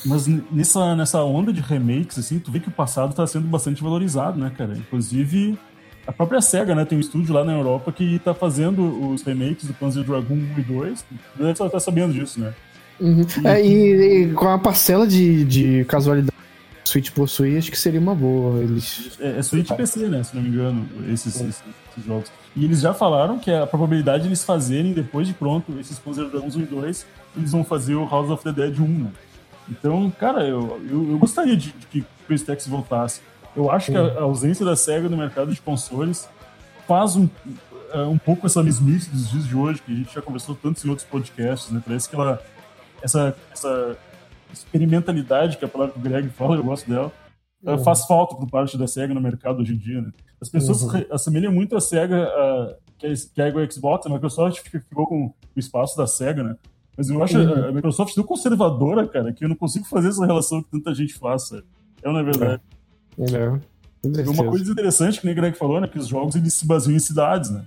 Mas 0.05 0.27
nessa, 0.27 0.97
nessa 0.97 1.23
onda 1.23 1.53
de 1.53 1.61
remakes, 1.61 2.19
assim, 2.19 2.39
tu 2.39 2.51
vê 2.51 2.59
que 2.59 2.69
o 2.69 2.73
passado 2.73 3.15
tá 3.15 3.27
sendo 3.27 3.47
bastante 3.47 3.83
valorizado, 3.83 4.39
né, 4.39 4.51
cara? 4.57 4.73
Inclusive, 4.77 5.59
a 6.07 6.13
própria 6.13 6.41
SEGA, 6.41 6.75
né, 6.75 6.85
tem 6.85 6.97
um 6.97 7.01
estúdio 7.01 7.35
lá 7.35 7.45
na 7.45 7.53
Europa 7.53 7.91
que 7.91 8.19
tá 8.21 8.33
fazendo 8.33 9.11
os 9.11 9.23
remakes 9.23 9.67
do 9.67 9.75
Panzer 9.75 10.05
Dragoon 10.05 10.37
1 10.57 10.59
e 10.59 10.63
2. 10.63 11.05
Deve 11.35 11.51
estar 11.53 11.69
tá 11.69 11.81
sabendo 11.81 12.15
disso, 12.15 12.41
né? 12.41 12.55
Uhum. 13.01 13.27
E, 13.43 13.47
é, 13.47 13.67
e, 13.67 14.23
e, 14.23 14.33
com 14.33 14.49
a 14.49 14.59
parcela 14.59 15.07
de, 15.07 15.45
de 15.45 15.85
casualidade 15.85 16.33
que 16.33 16.89
o 16.89 16.89
Switch 16.89 17.11
possui, 17.11 17.59
acho 17.59 17.71
que 17.71 17.79
seria 17.79 18.01
uma 18.01 18.15
boa. 18.15 18.63
Eles... 18.63 19.19
É, 19.21 19.39
é 19.39 19.43
Switch 19.43 19.69
e 19.69 19.75
PC, 19.75 20.09
né? 20.09 20.23
Se 20.23 20.35
não 20.35 20.43
me 20.43 20.49
engano, 20.49 20.89
esses, 21.13 21.35
esses, 21.35 21.63
esses, 21.93 22.07
jogos. 22.07 22.31
E 22.55 22.65
eles 22.65 22.81
já 22.81 22.95
falaram 22.95 23.39
que 23.39 23.51
a 23.51 23.67
probabilidade 23.67 24.23
de 24.23 24.29
eles 24.29 24.45
fazerem, 24.45 24.93
depois 24.93 25.27
de 25.27 25.35
pronto, 25.35 25.79
esses 25.79 25.99
Panzer 25.99 26.29
Dragons 26.29 26.57
1 26.57 26.61
e 26.61 26.67
2, 26.67 27.07
eles 27.37 27.53
vão 27.53 27.65
fazer 27.65 27.97
o 27.97 28.09
House 28.09 28.31
of 28.31 28.43
the 28.45 28.53
Dead 28.53 28.79
1, 28.79 28.87
né? 28.87 29.11
Então, 29.69 30.11
cara, 30.19 30.45
eu, 30.45 30.81
eu, 30.89 31.11
eu 31.11 31.19
gostaria 31.19 31.57
de, 31.57 31.73
de 31.73 31.87
que 31.87 32.01
o 32.01 32.07
PlayStation 32.27 32.71
voltasse. 32.71 33.21
Eu 33.57 33.71
acho 33.71 33.91
que 33.91 33.97
a, 33.97 34.21
ausência 34.21 34.65
da 34.65 34.77
SEGA 34.77 35.09
no 35.09 35.17
mercado 35.17 35.53
de 35.53 35.61
consoles 35.63 36.29
faz 36.87 37.17
um, 37.17 37.29
é, 37.93 38.03
um 38.03 38.19
pouco 38.19 38.47
essa 38.47 38.63
mesmice 38.63 39.11
dos 39.11 39.31
dias 39.31 39.47
de 39.47 39.57
hoje, 39.57 39.81
que 39.81 39.93
a 39.93 39.97
gente 39.97 40.15
já 40.15 40.21
conversou 40.21 40.55
tanto 40.55 40.87
em 40.87 40.91
outros 40.91 41.09
podcasts, 41.09 41.71
né? 41.71 41.83
Parece 41.85 42.09
que 42.09 42.15
ela, 42.15 42.43
essa, 43.03 43.35
essa 43.51 43.97
experimentalidade, 44.53 45.57
que 45.57 45.65
é 45.65 45.69
a 45.69 45.71
palavra 45.71 45.95
que 45.95 45.99
o 45.99 46.03
Greg 46.03 46.29
fala, 46.29 46.57
eu 46.57 46.63
gosto 46.63 46.89
dela, 46.89 47.11
uhum. 47.65 47.79
faz 47.79 48.05
falta 48.05 48.37
por 48.37 48.49
parte 48.49 48.77
da 48.77 48.87
SEGA 48.87 49.15
no 49.15 49.21
mercado 49.21 49.63
hoje 49.63 49.73
em 49.73 49.79
dia, 49.79 50.03
né? 50.03 50.13
As 50.41 50.51
pessoas 50.51 50.83
uhum. 50.83 51.05
assemelham 51.11 51.51
muito 51.51 51.75
a 51.75 51.81
SEGA, 51.81 52.29
uh, 52.29 52.77
que, 52.99 53.07
é, 53.07 53.15
que 53.15 53.41
é 53.41 53.49
o 53.49 53.73
Xbox, 53.73 54.07
a 54.07 54.11
Microsoft 54.11 54.69
ficou 54.69 55.07
com 55.07 55.27
o 55.27 55.59
espaço 55.59 55.97
da 55.97 56.07
SEGA, 56.07 56.43
né? 56.43 56.57
Mas 56.97 57.09
eu 57.09 57.23
acho 57.23 57.39
uhum. 57.39 57.69
a 57.69 57.73
Microsoft 57.73 58.15
tão 58.15 58.25
conservadora, 58.25 59.07
cara, 59.07 59.33
que 59.33 59.45
eu 59.45 59.49
não 59.49 59.57
consigo 59.57 59.87
fazer 59.87 60.09
essa 60.09 60.25
relação 60.25 60.63
que 60.63 60.71
tanta 60.71 60.95
gente 60.95 61.15
faça. 61.15 61.63
É 62.03 62.09
uma 62.09 62.23
verdade. 62.23 62.61
É. 62.73 62.76
é. 63.19 63.77
Uma 64.29 64.45
coisa 64.45 64.71
interessante 64.71 65.21
que 65.21 65.27
nem 65.27 65.33
o 65.33 65.37
Greg 65.37 65.57
falou, 65.57 65.81
né? 65.81 65.89
Que 65.89 65.99
os 65.99 66.07
jogos 66.07 66.35
eles 66.37 66.55
se 66.55 66.67
baseiam 66.67 66.97
em 66.97 67.01
cidades, 67.01 67.51
né? 67.51 67.65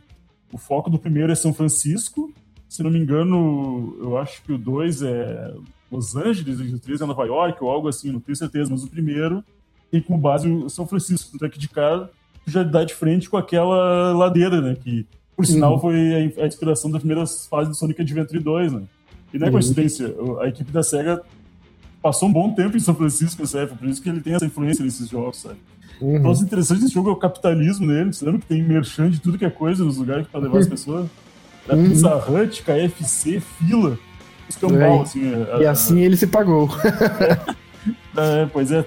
O 0.54 0.58
foco 0.58 0.90
do 0.90 0.98
primeiro 0.98 1.32
é 1.32 1.36
São 1.36 1.54
Francisco. 1.54 2.32
Se 2.68 2.84
não 2.84 2.92
me 2.92 3.00
engano, 3.00 3.98
eu 4.00 4.18
acho 4.18 4.44
que 4.44 4.54
o 4.54 4.58
2 4.58 5.02
é 5.02 5.54
Los 5.92 6.16
Angeles, 6.16 6.60
o 6.74 6.80
3 6.80 7.02
é 7.02 7.06
Nova 7.06 7.26
York, 7.26 7.64
ou 7.64 7.70
algo 7.70 7.88
assim, 7.88 8.12
não 8.12 8.20
tenho 8.20 8.36
certeza, 8.36 8.70
mas 8.70 8.84
o 8.84 8.88
primeiro 8.88 9.44
tem 9.92 10.02
como 10.02 10.20
base 10.20 10.48
o 10.48 10.70
São 10.70 10.88
Francisco. 10.88 11.32
Tanto 11.32 11.46
é 11.46 11.50
que 11.50 11.60
de 11.60 11.68
cara 11.68 12.10
já 12.46 12.64
dá 12.64 12.84
de 12.84 12.94
frente 12.94 13.30
com 13.30 13.38
aquela 13.38 14.14
ladeira, 14.14 14.62
né? 14.62 14.76
Que, 14.76 15.06
por 15.36 15.46
sinal, 15.46 15.74
uhum. 15.74 15.80
foi 15.80 16.32
a, 16.40 16.48
inspiração 16.48 16.92
das 16.92 17.02
primeiras 17.02 17.48
fases 17.48 17.70
do 17.70 17.76
Sonic 17.76 18.02
Adventure 18.02 18.40
2, 18.40 18.74
né? 18.74 18.84
E 19.34 19.38
não 19.38 19.46
é 19.46 19.50
uhum. 19.50 19.54
coincidência, 19.54 20.16
a 20.42 20.48
equipe 20.48 20.72
da 20.72 20.84
SEGA 20.84 21.22
passou 22.02 22.30
um 22.30 22.34
bom 22.34 22.54
tempo 22.54 22.78
em 22.78 22.80
São 22.80 22.96
Francisco, 22.96 23.46
sabe? 23.46 23.76
Por 23.76 23.88
isso 23.88 24.02
que 24.02 24.10
ele 24.10 24.22
tem 24.22 24.34
essa 24.34 24.46
influência 24.46 24.84
nesses 24.84 25.10
jogos, 25.10 25.42
sabe? 25.42 25.58
Uhum. 26.02 26.16
Então, 26.16 26.32
o 26.32 26.36
interessante 26.36 26.82
desse 26.82 26.94
jogo 26.94 27.10
é 27.10 27.14
o 27.14 27.18
capitalismo 27.18 27.86
nele. 27.86 28.14
Você 28.14 28.26
lembra 28.26 28.40
que 28.40 28.48
tem 28.48 28.64
merchan 28.64 29.10
de 29.10 29.20
tudo 29.20 29.38
que 29.38 29.46
é 29.46 29.50
coisa 29.50 29.84
nos 29.84 29.98
lugares 29.98 30.28
para 30.28 30.40
levar 30.40 30.60
as 30.60 30.66
uhum. 30.66 30.72
pessoas? 30.72 31.10
Da 31.68 31.76
uhum. 31.76 31.90
Pizza 31.90 32.16
Hut, 32.16 32.64
KFC, 32.64 33.40
fila. 33.40 33.98
Escambau, 34.48 35.00
é. 35.00 35.02
assim. 35.02 35.34
É, 35.34 35.62
e 35.62 35.66
assim 35.66 36.00
ele 36.00 36.18
se 36.18 36.28
pagou. 36.28 36.70
é, 38.18 38.46
pois 38.52 38.72
é, 38.72 38.86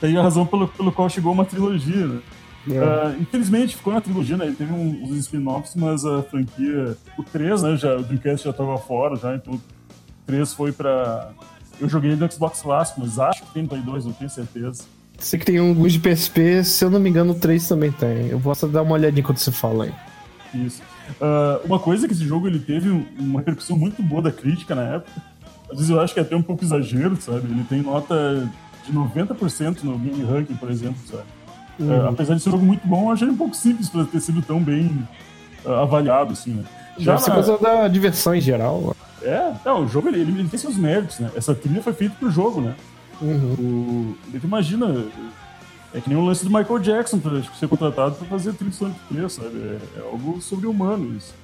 tem 0.00 0.16
a 0.16 0.22
razão 0.22 0.46
pelo, 0.46 0.68
pelo 0.68 0.92
qual 0.92 1.08
chegou 1.10 1.32
uma 1.32 1.44
trilogia, 1.44 2.06
né? 2.06 2.20
Uh, 2.64 3.20
infelizmente 3.20 3.76
ficou 3.76 3.92
na 3.92 4.00
trilogia, 4.00 4.36
né? 4.36 4.46
Ele 4.46 4.54
teve 4.54 4.72
um, 4.72 5.02
uns 5.02 5.16
spin-offs, 5.16 5.74
mas 5.74 6.04
a 6.04 6.22
franquia. 6.22 6.96
O 7.18 7.22
3, 7.24 7.62
né? 7.62 7.76
Já, 7.76 7.96
o 7.96 8.04
Dreamcast 8.04 8.46
já 8.46 8.52
tava 8.52 8.78
fora, 8.78 9.16
já, 9.16 9.34
então 9.34 9.54
o 9.54 9.60
3 10.26 10.52
foi 10.52 10.70
pra. 10.70 11.32
Eu 11.80 11.88
joguei 11.88 12.14
no 12.14 12.30
Xbox 12.30 12.62
clássico, 12.62 13.00
mas 13.00 13.18
acho 13.18 13.42
que 13.42 13.52
tem 13.52 13.66
Play 13.66 13.80
2, 13.80 14.04
não 14.04 14.12
tenho 14.12 14.30
certeza. 14.30 14.84
Sei 15.18 15.38
que 15.38 15.46
tem 15.46 15.58
alguns 15.58 15.92
de 15.92 16.00
PSP, 16.00 16.64
se 16.64 16.84
eu 16.84 16.90
não 16.90 16.98
me 16.98 17.08
engano, 17.08 17.32
o 17.32 17.34
3 17.34 17.68
também 17.68 17.92
tem. 17.92 18.28
Eu 18.28 18.38
vou 18.38 18.54
só 18.54 18.66
dar 18.66 18.82
uma 18.82 18.94
olhadinha 18.94 19.20
enquanto 19.20 19.38
você 19.38 19.52
fala 19.52 19.84
aí. 19.84 19.94
Isso. 20.54 20.82
Uh, 21.20 21.64
uma 21.64 21.78
coisa 21.78 22.06
que 22.06 22.14
esse 22.14 22.24
jogo 22.24 22.46
ele 22.46 22.58
teve 22.58 22.88
uma 23.18 23.40
repercussão 23.40 23.76
muito 23.76 24.02
boa 24.02 24.22
da 24.22 24.32
crítica 24.32 24.74
na 24.74 24.82
época. 24.82 25.12
Às 25.70 25.76
vezes 25.78 25.90
eu 25.90 26.00
acho 26.00 26.12
que 26.12 26.20
é 26.20 26.22
até 26.22 26.36
um 26.36 26.42
pouco 26.42 26.64
exagero, 26.64 27.16
sabe? 27.20 27.50
Ele 27.50 27.64
tem 27.64 27.82
nota 27.82 28.48
de 28.84 28.92
90% 28.92 29.82
no 29.84 29.98
Game 29.98 30.22
Ranking, 30.24 30.54
por 30.54 30.70
exemplo, 30.70 31.00
sabe? 31.10 31.24
Uhum. 31.78 31.92
É, 31.92 32.08
apesar 32.08 32.34
de 32.34 32.42
ser 32.42 32.50
um 32.50 32.52
jogo 32.52 32.64
muito 32.64 32.86
bom, 32.86 33.06
eu 33.08 33.12
achei 33.12 33.28
um 33.28 33.36
pouco 33.36 33.54
simples 33.56 33.88
para 33.88 34.04
ter 34.04 34.20
sido 34.20 34.42
tão 34.42 34.62
bem 34.62 35.06
uh, 35.64 35.72
avaliado, 35.72 36.32
assim, 36.32 36.52
né? 36.52 36.64
Já 36.98 37.14
Deve 37.14 37.28
na... 37.28 37.34
coisa 37.34 37.58
da 37.58 37.88
diversão 37.88 38.34
em 38.34 38.40
geral. 38.40 38.94
É, 39.24 39.54
não, 39.64 39.84
o 39.84 39.88
jogo 39.88 40.08
ele, 40.08 40.20
ele, 40.20 40.48
tem 40.48 40.58
seus 40.58 40.76
méritos, 40.76 41.18
né? 41.18 41.30
Essa 41.36 41.54
trilha 41.54 41.82
foi 41.82 41.92
feita 41.92 42.14
pro 42.18 42.30
jogo, 42.30 42.60
né? 42.60 42.74
Uhum. 43.20 43.52
O, 43.58 44.18
ele 44.32 44.40
imagina, 44.44 45.06
é 45.94 46.00
que 46.00 46.08
nem 46.08 46.18
o 46.18 46.24
lance 46.24 46.44
do 46.44 46.50
Michael 46.50 46.78
Jackson 46.80 47.18
pra 47.18 47.42
ser 47.42 47.68
contratado 47.68 48.14
para 48.16 48.26
fazer 48.26 48.52
trilha 48.54 48.72
Sonic 48.72 48.98
3, 49.08 49.32
sabe? 49.32 49.58
É, 49.58 49.98
é, 49.98 50.02
algo 50.02 50.40
sobre-humano 50.40 51.16
isso. 51.16 51.34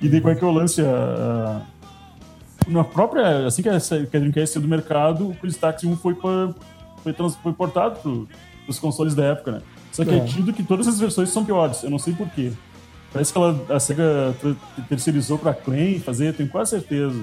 E 0.00 0.08
daí 0.08 0.20
qual 0.20 0.34
é 0.34 0.36
que 0.36 0.44
é 0.44 0.46
o 0.46 0.50
lance? 0.50 0.82
A, 0.82 0.86
a, 0.86 2.70
na 2.70 2.84
própria, 2.84 3.46
assim 3.46 3.62
que 3.62 3.68
a, 3.68 3.78
que 3.78 4.16
a 4.16 4.20
Dreamcast 4.20 4.54
saiu 4.54 4.62
do 4.62 4.68
mercado, 4.68 5.30
o 5.30 5.34
Chris 5.34 5.56
Taxi 5.56 5.86
1 5.86 5.96
foi, 5.96 6.14
pra, 6.14 6.54
foi, 7.02 7.12
trans, 7.12 7.36
foi 7.36 7.52
portado 7.52 8.00
pro, 8.00 8.28
pros 8.64 8.78
consoles 8.78 9.14
da 9.14 9.24
época, 9.24 9.52
né? 9.52 9.62
Só 9.92 10.04
que 10.04 10.10
é. 10.10 10.16
é 10.16 10.24
tido 10.24 10.52
que 10.52 10.62
todas 10.62 10.88
as 10.88 10.98
versões 10.98 11.28
são 11.28 11.44
piores, 11.44 11.82
eu 11.82 11.90
não 11.90 11.98
sei 11.98 12.12
porquê. 12.14 12.52
Parece 13.14 13.32
que 13.32 13.38
ela, 13.38 13.64
a 13.70 13.78
SEGA 13.78 14.34
terceirizou 14.88 15.38
pra 15.38 15.54
Clan 15.54 16.00
fazer, 16.00 16.34
tenho 16.34 16.48
quase 16.48 16.72
certeza. 16.72 17.16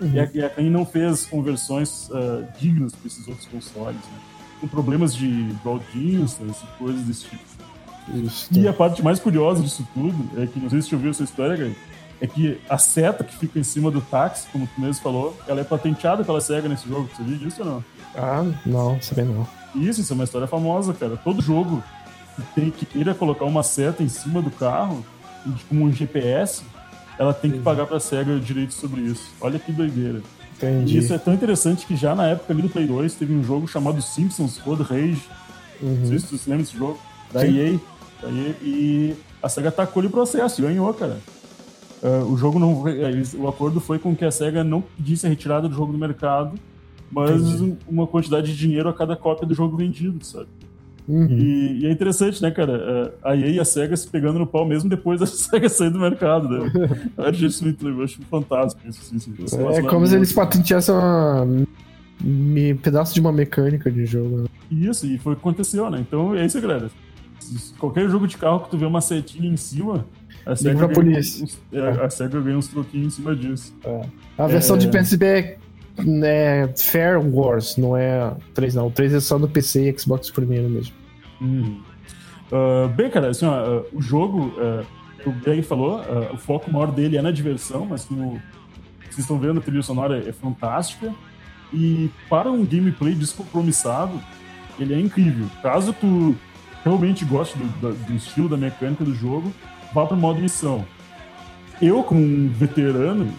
Uhum. 0.00 0.12
E, 0.12 0.18
a, 0.18 0.28
e 0.34 0.44
a 0.44 0.50
Clan 0.50 0.68
não 0.68 0.84
fez 0.84 1.24
conversões 1.26 2.10
uh, 2.10 2.44
dignas 2.58 2.92
para 2.92 3.06
esses 3.06 3.26
outros 3.28 3.46
consoles, 3.46 3.94
né? 3.94 4.18
Com 4.60 4.66
problemas 4.66 5.14
de 5.14 5.54
broad 5.62 5.84
distance 5.94 6.60
e 6.64 6.78
coisas 6.78 7.02
desse 7.02 7.26
tipo. 7.26 7.44
Isso. 8.14 8.48
E 8.52 8.66
a 8.66 8.72
parte 8.72 9.00
mais 9.00 9.20
curiosa 9.20 9.62
disso 9.62 9.86
tudo 9.94 10.42
é 10.42 10.46
que, 10.46 10.58
não 10.58 10.68
sei 10.68 10.82
se 10.82 10.88
você 10.88 10.96
ouviu 10.96 11.10
essa 11.12 11.22
história, 11.22 11.56
Gary, 11.56 11.76
é 12.20 12.26
que 12.26 12.60
a 12.68 12.76
seta 12.76 13.22
que 13.22 13.36
fica 13.36 13.60
em 13.60 13.62
cima 13.62 13.92
do 13.92 14.00
táxi, 14.00 14.48
como 14.50 14.66
tu 14.66 14.80
mesmo 14.80 15.00
falou, 15.00 15.38
ela 15.46 15.60
é 15.60 15.64
patenteada 15.64 16.24
pela 16.24 16.40
SEGA 16.40 16.68
nesse 16.68 16.88
jogo. 16.88 17.08
Você 17.14 17.22
viu 17.22 17.36
disso 17.36 17.62
ou 17.62 17.66
não? 17.66 17.84
Ah, 18.16 18.44
não, 18.66 19.00
sabia 19.00 19.24
não. 19.24 19.46
Isso, 19.76 20.00
isso 20.00 20.12
é 20.12 20.14
uma 20.14 20.24
história 20.24 20.48
famosa, 20.48 20.92
cara. 20.94 21.16
Todo 21.16 21.40
jogo 21.40 21.80
que, 22.34 22.42
tem, 22.60 22.70
que 22.72 22.84
queira 22.84 23.14
colocar 23.14 23.44
uma 23.44 23.62
seta 23.62 24.02
em 24.02 24.08
cima 24.08 24.42
do 24.42 24.50
carro, 24.50 25.04
como 25.68 25.84
um 25.84 25.92
GPS, 25.92 26.62
ela 27.18 27.32
tem 27.32 27.50
que 27.50 27.58
pagar 27.58 27.86
pra 27.86 28.00
SEGA 28.00 28.38
direito 28.38 28.74
sobre 28.74 29.02
isso. 29.02 29.30
Olha 29.40 29.58
que 29.58 29.72
doideira. 29.72 30.22
Entendi. 30.56 30.96
E 30.96 30.98
isso 30.98 31.12
é 31.14 31.18
tão 31.18 31.34
interessante 31.34 31.86
que 31.86 31.96
já 31.96 32.14
na 32.14 32.26
época 32.26 32.52
ali 32.52 32.62
do 32.62 32.68
Play 32.68 32.86
2 32.86 33.14
teve 33.14 33.32
um 33.32 33.42
jogo 33.42 33.68
chamado 33.68 34.02
Simpsons 34.02 34.58
Road 34.58 34.82
Rage. 34.82 35.22
Uhum. 35.80 35.94
Não 36.00 36.06
sei 36.06 36.18
se 36.18 36.38
você 36.38 36.50
lembra 36.50 36.64
desse 36.64 36.76
jogo. 36.76 36.98
Da 37.32 37.46
EA, 37.46 37.78
da 38.20 38.28
EA. 38.28 38.54
E 38.62 39.16
a 39.42 39.48
SEGA 39.48 39.68
atacou 39.68 40.02
o 40.02 40.10
processo 40.10 40.60
ganhou, 40.62 40.92
cara. 40.94 41.18
Uh, 42.02 42.32
o 42.32 42.36
jogo 42.36 42.58
não. 42.58 42.84
O 43.38 43.48
acordo 43.48 43.80
foi 43.80 43.98
com 43.98 44.14
que 44.14 44.24
a 44.24 44.30
SEGA 44.30 44.64
não 44.64 44.80
pedisse 44.80 45.26
a 45.26 45.28
retirada 45.28 45.68
do 45.68 45.74
jogo 45.74 45.92
do 45.92 45.98
mercado 45.98 46.58
mas 47.10 47.40
Entendi. 47.40 47.78
uma 47.88 48.06
quantidade 48.06 48.52
de 48.52 48.56
dinheiro 48.56 48.88
a 48.88 48.92
cada 48.92 49.16
cópia 49.16 49.46
do 49.46 49.54
jogo 49.54 49.76
vendido, 49.76 50.24
sabe? 50.24 50.48
Uhum. 51.08 51.26
E, 51.26 51.80
e, 51.80 51.86
é 51.86 51.90
interessante, 51.90 52.42
né, 52.42 52.50
cara? 52.50 53.14
A 53.24 53.34
EA 53.34 53.48
e 53.48 53.58
a 53.60 53.64
SEGA 53.64 53.96
se 53.96 54.06
pegando 54.06 54.38
no 54.38 54.46
pau 54.46 54.66
mesmo 54.66 54.90
depois 54.90 55.18
da 55.20 55.26
SEGA 55.26 55.68
sair 55.68 55.90
do 55.90 55.98
mercado, 55.98 56.48
né? 56.48 56.70
Eu 57.16 57.24
acho 57.24 57.46
isso 57.46 57.64
muito 57.64 57.88
eu 57.88 58.02
acho 58.02 58.20
fantástico. 58.30 58.86
Isso, 58.86 59.16
isso, 59.16 59.32
isso, 59.38 59.56
é 59.56 59.82
como 59.82 60.06
se 60.06 60.14
eles 60.14 60.32
patenteassem 60.32 60.94
um 60.94 62.76
pedaço 62.82 63.14
de 63.14 63.20
uma 63.20 63.32
mecânica 63.32 63.90
de 63.90 64.04
jogo. 64.04 64.42
Né? 64.42 64.48
Isso, 64.70 65.06
e 65.06 65.16
foi 65.16 65.32
o 65.32 65.36
que 65.36 65.40
aconteceu, 65.40 65.88
né? 65.88 65.98
Então 66.06 66.34
é 66.34 66.44
isso, 66.44 66.60
galera. 66.60 66.90
Qualquer 67.78 68.10
jogo 68.10 68.26
de 68.26 68.36
carro 68.36 68.60
que 68.60 68.70
tu 68.70 68.76
vê 68.76 68.84
uma 68.84 69.00
setinha 69.00 69.48
em 69.48 69.56
cima, 69.56 70.04
a 70.44 70.54
SEGA, 70.54 70.86
ganha 70.88 71.18
uns, 71.18 71.58
é, 71.72 71.88
a 72.04 72.10
SEGA 72.10 72.40
ganha 72.40 72.58
uns 72.58 72.68
troquinhos 72.68 73.14
em 73.14 73.16
cima 73.16 73.34
disso. 73.34 73.74
É. 73.82 74.02
A 74.36 74.46
versão 74.46 74.76
de 74.76 74.88
é. 74.88 74.90
PSP 74.90 75.24
é 75.24 75.58
é 76.24 76.68
Fair 76.76 77.18
Wars, 77.18 77.76
não 77.76 77.96
é 77.96 78.32
3 78.54 78.74
não. 78.74 78.86
O 78.86 78.90
3 78.90 79.14
é 79.14 79.20
só 79.20 79.38
no 79.38 79.48
PC 79.48 79.90
e 79.90 79.98
Xbox 79.98 80.30
primeiro 80.30 80.68
mesmo. 80.68 80.94
Uh, 81.40 82.88
bem, 82.94 83.10
cara, 83.10 83.28
assim, 83.28 83.46
ó, 83.46 83.80
uh, 83.80 83.86
o 83.92 84.00
jogo, 84.00 84.52
uh, 84.58 84.86
o 85.26 85.32
Greg 85.32 85.62
falou, 85.62 86.00
o 86.32 86.36
foco 86.36 86.70
maior 86.72 86.90
dele 86.90 87.16
é 87.16 87.22
na 87.22 87.30
diversão, 87.30 87.86
mas 87.86 88.04
como 88.04 88.40
vocês 89.00 89.18
estão 89.18 89.38
vendo, 89.38 89.58
a 89.58 89.62
trilha 89.62 89.82
sonora 89.82 90.18
é, 90.26 90.32
fantástica. 90.32 91.12
E 91.72 92.08
para 92.30 92.50
um 92.50 92.64
gameplay 92.64 93.14
descompromissado, 93.14 94.18
ele 94.78 94.94
é 94.94 95.00
incrível. 95.00 95.46
Caso 95.60 95.92
tu 95.92 96.34
realmente 96.84 97.24
goste 97.24 97.58
do, 97.58 97.92
do 97.92 98.14
estilo, 98.14 98.48
da 98.48 98.56
mecânica 98.56 99.04
do 99.04 99.14
jogo, 99.14 99.52
vá 99.92 100.06
para 100.06 100.16
o 100.16 100.20
modo 100.20 100.40
missão. 100.40 100.86
Eu, 101.82 102.02
como 102.02 102.20
um 102.20 102.48
veterano, 102.48 103.32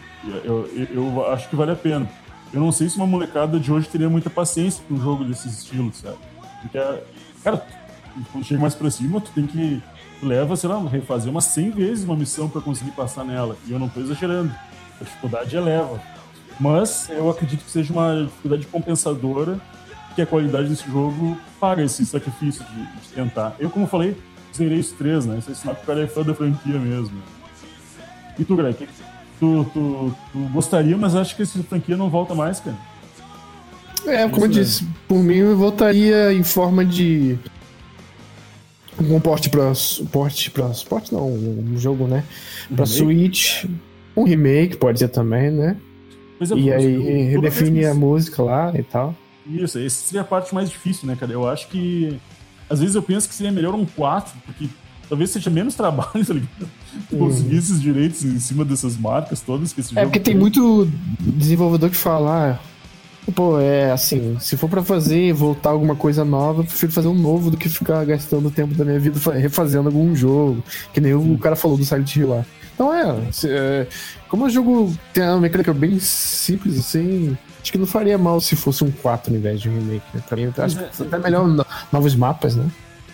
eu, 0.44 0.70
eu, 0.76 0.88
eu 0.94 1.32
acho 1.32 1.50
que 1.50 1.56
vale 1.56 1.72
a 1.72 1.76
pena 1.76 2.08
eu 2.54 2.60
não 2.60 2.72
sei 2.72 2.90
se 2.90 2.98
uma 2.98 3.06
molecada 3.06 3.60
de 3.60 3.72
hoje 3.72 3.88
teria 3.88 4.10
muita 4.10 4.30
paciência 4.30 4.84
com 4.88 4.96
um 4.96 5.02
jogo 5.02 5.24
desses 5.24 5.60
estilos, 5.60 5.98
sabe? 5.98 6.18
Porque, 6.62 6.80
cara, 7.44 7.66
quando 8.32 8.44
chega 8.44 8.60
mais 8.60 8.76
pra 8.76 8.90
cima, 8.90 9.22
tu 9.22 9.32
tem 9.32 9.46
que. 9.46 9.82
Leva, 10.22 10.58
sei 10.58 10.70
lá, 10.70 10.78
refazer 10.86 11.32
umas 11.32 11.46
100 11.46 11.72
vezes 11.72 12.04
uma 12.04 12.16
missão 12.16 12.50
para 12.50 12.60
conseguir 12.60 12.92
passar 12.92 13.24
nela. 13.24 13.56
E 13.66 13.72
eu 13.72 13.80
não 13.80 13.88
tô 13.88 14.02
exagerando. 14.02 14.54
A 15.00 15.04
dificuldade 15.06 15.56
eleva. 15.56 16.02
Mas 16.60 17.10
eu 17.10 17.30
acredito 17.30 17.64
que 17.64 17.72
seja 17.72 17.94
uma 17.94 18.26
dificuldade 18.26 18.68
compensadora 18.68 19.62
que 20.14 20.22
a 20.22 20.26
qualidade 20.26 20.68
desse 20.68 20.86
jogo 20.92 21.38
paga 21.58 21.82
esse 21.84 22.06
sacrifício 22.06 22.66
de, 22.66 23.02
de 23.02 23.08
tentar. 23.16 23.56
Eu, 23.60 23.70
como 23.70 23.88
falei, 23.88 24.18
zerei 24.54 24.80
os 24.80 24.92
três, 24.92 25.26
né? 25.26 25.38
Isso 25.38 25.52
é 25.52 25.54
sinal 25.54 25.76
que 25.76 25.84
o 25.84 25.86
cara 25.86 26.04
é 26.04 26.08
fã 26.08 26.22
da 26.22 26.34
franquia 26.34 26.78
mesmo. 26.78 27.22
E 28.38 28.44
tu, 28.44 28.58
Greg, 28.58 28.74
o 28.74 28.78
que 28.78 28.88
tu, 29.40 29.66
tu, 29.74 30.16
tu, 30.32 30.40
gostaria, 30.52 30.98
mas 30.98 31.16
acho 31.16 31.36
que 31.36 31.42
essa 31.42 31.62
franquia 31.64 31.96
não 31.96 32.10
volta 32.10 32.36
mais, 32.36 32.60
cara. 32.60 32.78
É, 34.06 34.28
como 34.28 34.46
eu 34.46 34.50
disse, 34.50 34.88
por 35.08 35.20
mim 35.20 35.38
eu 35.38 35.58
voltaria 35.58 36.34
em 36.34 36.44
forma 36.44 36.86
de 36.86 37.38
um 39.00 39.20
porte 39.20 39.50
para 39.50 39.72
porte 40.12 40.52
para 40.52 40.70
porte 40.88 41.14
não, 41.14 41.28
um 41.28 41.78
jogo, 41.78 42.08
né? 42.08 42.24
Para 42.74 42.86
Switch, 42.86 43.66
um 44.16 44.24
remake 44.24 44.78
pode 44.78 45.00
ser 45.00 45.10
também, 45.10 45.52
né? 45.52 45.78
É, 46.40 46.56
e 46.56 46.72
aí 46.72 47.24
redefine 47.30 47.86
a 47.86 47.94
música 47.94 48.42
lá 48.42 48.72
e 48.76 48.84
tal. 48.84 49.16
Isso, 49.46 49.80
essa 49.80 50.06
seria 50.06 50.22
a 50.22 50.26
parte 50.26 50.54
mais 50.54 50.70
difícil, 50.70 51.08
né, 51.08 51.18
cara? 51.20 51.32
Eu 51.32 51.48
acho 51.48 51.68
que 51.68 52.20
às 52.70 52.80
vezes 52.80 52.96
eu 52.96 53.02
penso 53.02 53.28
que 53.28 53.34
seria 53.34 53.52
melhor 53.52 53.74
um 53.74 53.86
4, 53.86 54.34
porque 54.46 54.70
talvez 55.10 55.32
seja 55.32 55.50
menos 55.50 55.76
trabalho, 55.76 56.10
tá 56.26 56.34
ligado? 56.34 56.70
Uhum. 57.12 57.20
Conseguir 57.20 57.58
esses 57.58 57.82
direitos 57.82 58.24
em 58.24 58.40
cima 58.40 58.64
dessas 58.64 58.96
marcas 58.96 59.42
todas 59.42 59.74
que 59.74 59.82
esse 59.82 59.98
É 59.98 60.04
porque 60.04 60.20
tem 60.20 60.36
muito 60.36 60.88
desenvolvedor 61.20 61.90
que 61.90 61.98
fala, 61.98 62.54
ah, 62.54 62.70
Pô, 63.36 63.60
é 63.60 63.92
assim, 63.92 64.38
se 64.40 64.58
for 64.58 64.70
pra 64.70 64.82
fazer 64.82 65.34
voltar 65.34 65.70
alguma 65.70 65.96
coisa 65.96 66.26
nova, 66.26 66.62
eu 66.62 66.66
prefiro 66.66 66.92
fazer 66.92 67.08
um 67.08 67.14
novo 67.14 67.52
do 67.52 67.58
que 67.58 67.70
ficar 67.70 68.04
gastando 68.06 68.50
tempo 68.50 68.74
da 68.74 68.84
minha 68.84 69.00
vida 69.00 69.20
refazendo 69.34 69.88
algum 69.88 70.16
jogo. 70.16 70.64
Que 70.94 71.00
nem 71.00 71.14
o 71.14 71.38
cara 71.38 71.56
falou 71.56 71.78
do 71.78 71.86
Silent 71.86 72.16
Hill 72.16 72.30
lá. 72.30 72.46
Então 72.74 72.94
é, 72.94 73.32
se, 73.32 73.48
é 73.50 73.88
como 74.28 74.46
o 74.46 74.50
jogo 74.50 74.96
tem 75.14 75.24
uma 75.24 75.40
mecânica 75.40 75.74
bem 75.74 76.00
simples 76.00 76.80
assim, 76.80 77.38
acho 77.62 77.72
que 77.72 77.78
não 77.78 77.86
faria 77.86 78.18
mal 78.18 78.40
se 78.40 78.56
fosse 78.56 78.84
um 78.84 78.92
4 78.92 79.32
ao 79.32 79.38
invés 79.38 79.62
de 79.62 79.70
um 79.70 79.74
remake. 79.78 80.06
Né? 80.14 80.24
Pra 80.28 80.38
mim, 80.38 80.54
acho 80.58 80.78
que 80.78 81.04
até 81.04 81.18
melhor 81.20 81.66
novos 81.92 82.16
mapas, 82.16 82.56
né? 82.56 82.66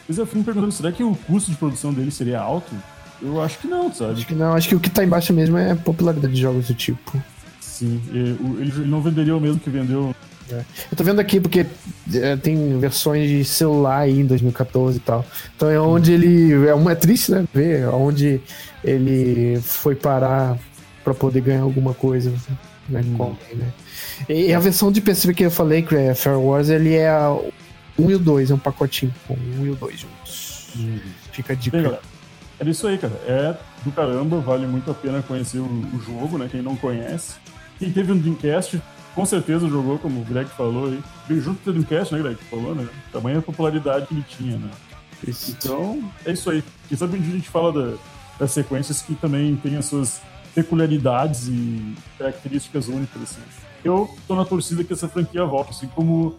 Mas 0.07 0.17
eu 0.17 0.25
fui 0.25 0.39
me 0.39 0.45
perguntando, 0.45 0.71
será 0.71 0.91
que 0.91 1.03
o 1.03 1.15
custo 1.15 1.51
de 1.51 1.57
produção 1.57 1.93
dele 1.93 2.11
seria 2.11 2.39
alto? 2.39 2.73
Eu 3.21 3.41
acho 3.41 3.57
que 3.59 3.67
não, 3.67 3.93
sabe? 3.93 4.13
Acho 4.13 4.27
que 4.27 4.35
não, 4.35 4.53
acho 4.53 4.69
que 4.69 4.75
o 4.75 4.79
que 4.79 4.89
tá 4.89 5.03
embaixo 5.03 5.33
mesmo 5.33 5.57
é 5.57 5.71
a 5.71 5.75
popularidade 5.75 6.33
de 6.33 6.41
jogos 6.41 6.67
do 6.67 6.73
tipo. 6.73 7.21
Sim, 7.59 8.01
ele 8.09 8.87
não 8.87 9.01
venderia 9.01 9.35
o 9.35 9.39
mesmo 9.39 9.59
que 9.59 9.69
vendeu. 9.69 10.15
É. 10.51 10.63
Eu 10.91 10.97
tô 10.97 11.03
vendo 11.03 11.19
aqui 11.19 11.39
porque 11.39 11.65
é, 12.13 12.35
tem 12.35 12.77
versões 12.79 13.27
de 13.27 13.43
celular 13.43 14.01
aí 14.01 14.19
em 14.19 14.25
2014 14.25 14.97
e 14.97 14.99
tal. 14.99 15.25
Então 15.55 15.69
é 15.69 15.79
onde 15.79 16.13
ele. 16.13 16.67
É, 16.67 16.73
uma, 16.73 16.91
é 16.91 16.95
triste, 16.95 17.31
né? 17.31 17.45
Ver 17.53 17.87
onde 17.87 18.39
ele 18.83 19.59
foi 19.61 19.95
parar 19.95 20.57
pra 21.03 21.13
poder 21.13 21.41
ganhar 21.41 21.61
alguma 21.61 21.93
coisa. 21.93 22.31
Né, 22.87 23.01
hum. 23.03 23.35
né? 23.55 23.73
E 24.29 24.53
a 24.53 24.59
versão 24.59 24.91
de 24.91 25.01
PC 25.01 25.33
que 25.33 25.45
eu 25.45 25.51
falei, 25.51 25.81
que 25.81 25.95
é 25.95 26.13
Fair 26.13 26.39
Wars, 26.39 26.69
ele 26.69 26.93
é 26.93 27.09
1 27.97 28.11
e 28.11 28.15
o 28.15 28.19
2, 28.19 28.51
é 28.51 28.53
um 28.53 28.59
pacotinho 28.59 29.13
com 29.27 29.33
1 29.33 29.65
e 29.65 29.69
o 29.69 29.75
2 29.75 29.99
juntos. 29.99 30.67
Hum. 30.77 30.99
Fica 31.31 31.53
a 31.53 31.55
dica. 31.55 31.77
Bem, 31.77 31.97
é 32.59 32.69
isso 32.69 32.87
aí, 32.87 32.97
cara. 32.97 33.13
É 33.27 33.57
do 33.83 33.91
caramba, 33.91 34.39
vale 34.39 34.65
muito 34.65 34.89
a 34.89 34.93
pena 34.93 35.21
conhecer 35.21 35.59
o, 35.59 35.65
o 35.65 36.01
jogo, 36.01 36.37
né? 36.37 36.47
Quem 36.51 36.61
não 36.61 36.75
conhece. 36.75 37.35
Quem 37.77 37.91
teve 37.91 38.11
um 38.11 38.17
Dreamcast, 38.17 38.81
com 39.13 39.25
certeza 39.25 39.67
jogou, 39.67 39.99
como 39.99 40.21
o 40.21 40.25
Greg 40.25 40.49
falou 40.49 40.87
aí. 40.87 41.01
Veio 41.27 41.41
junto 41.41 41.61
com 41.63 41.69
o 41.69 41.73
Dreamcast, 41.73 42.13
né, 42.13 42.21
Greg? 42.21 42.37
Falou, 42.49 42.73
né? 42.73 42.87
Tamanha 43.11 43.41
popularidade 43.41 44.07
que 44.07 44.13
ele 44.13 44.25
tinha, 44.27 44.57
né? 44.57 44.69
Isso. 45.27 45.51
Então, 45.51 46.03
é 46.25 46.31
isso 46.31 46.49
aí. 46.49 46.63
Quem 46.87 46.97
sabe 46.97 47.17
um 47.17 47.21
dia 47.21 47.33
a 47.33 47.37
gente 47.37 47.49
fala 47.49 47.71
da, 47.71 47.97
das 48.39 48.51
sequências 48.51 49.01
que 49.01 49.15
também 49.15 49.55
tem 49.55 49.77
as 49.77 49.85
suas 49.85 50.21
peculiaridades 50.53 51.47
e 51.47 51.95
características 52.17 52.87
únicas, 52.87 53.21
assim. 53.21 53.41
Eu 53.83 54.09
tô 54.27 54.35
na 54.35 54.45
torcida 54.45 54.83
que 54.83 54.93
essa 54.93 55.07
franquia 55.07 55.45
volte, 55.45 55.71
assim 55.71 55.87
como 55.87 56.35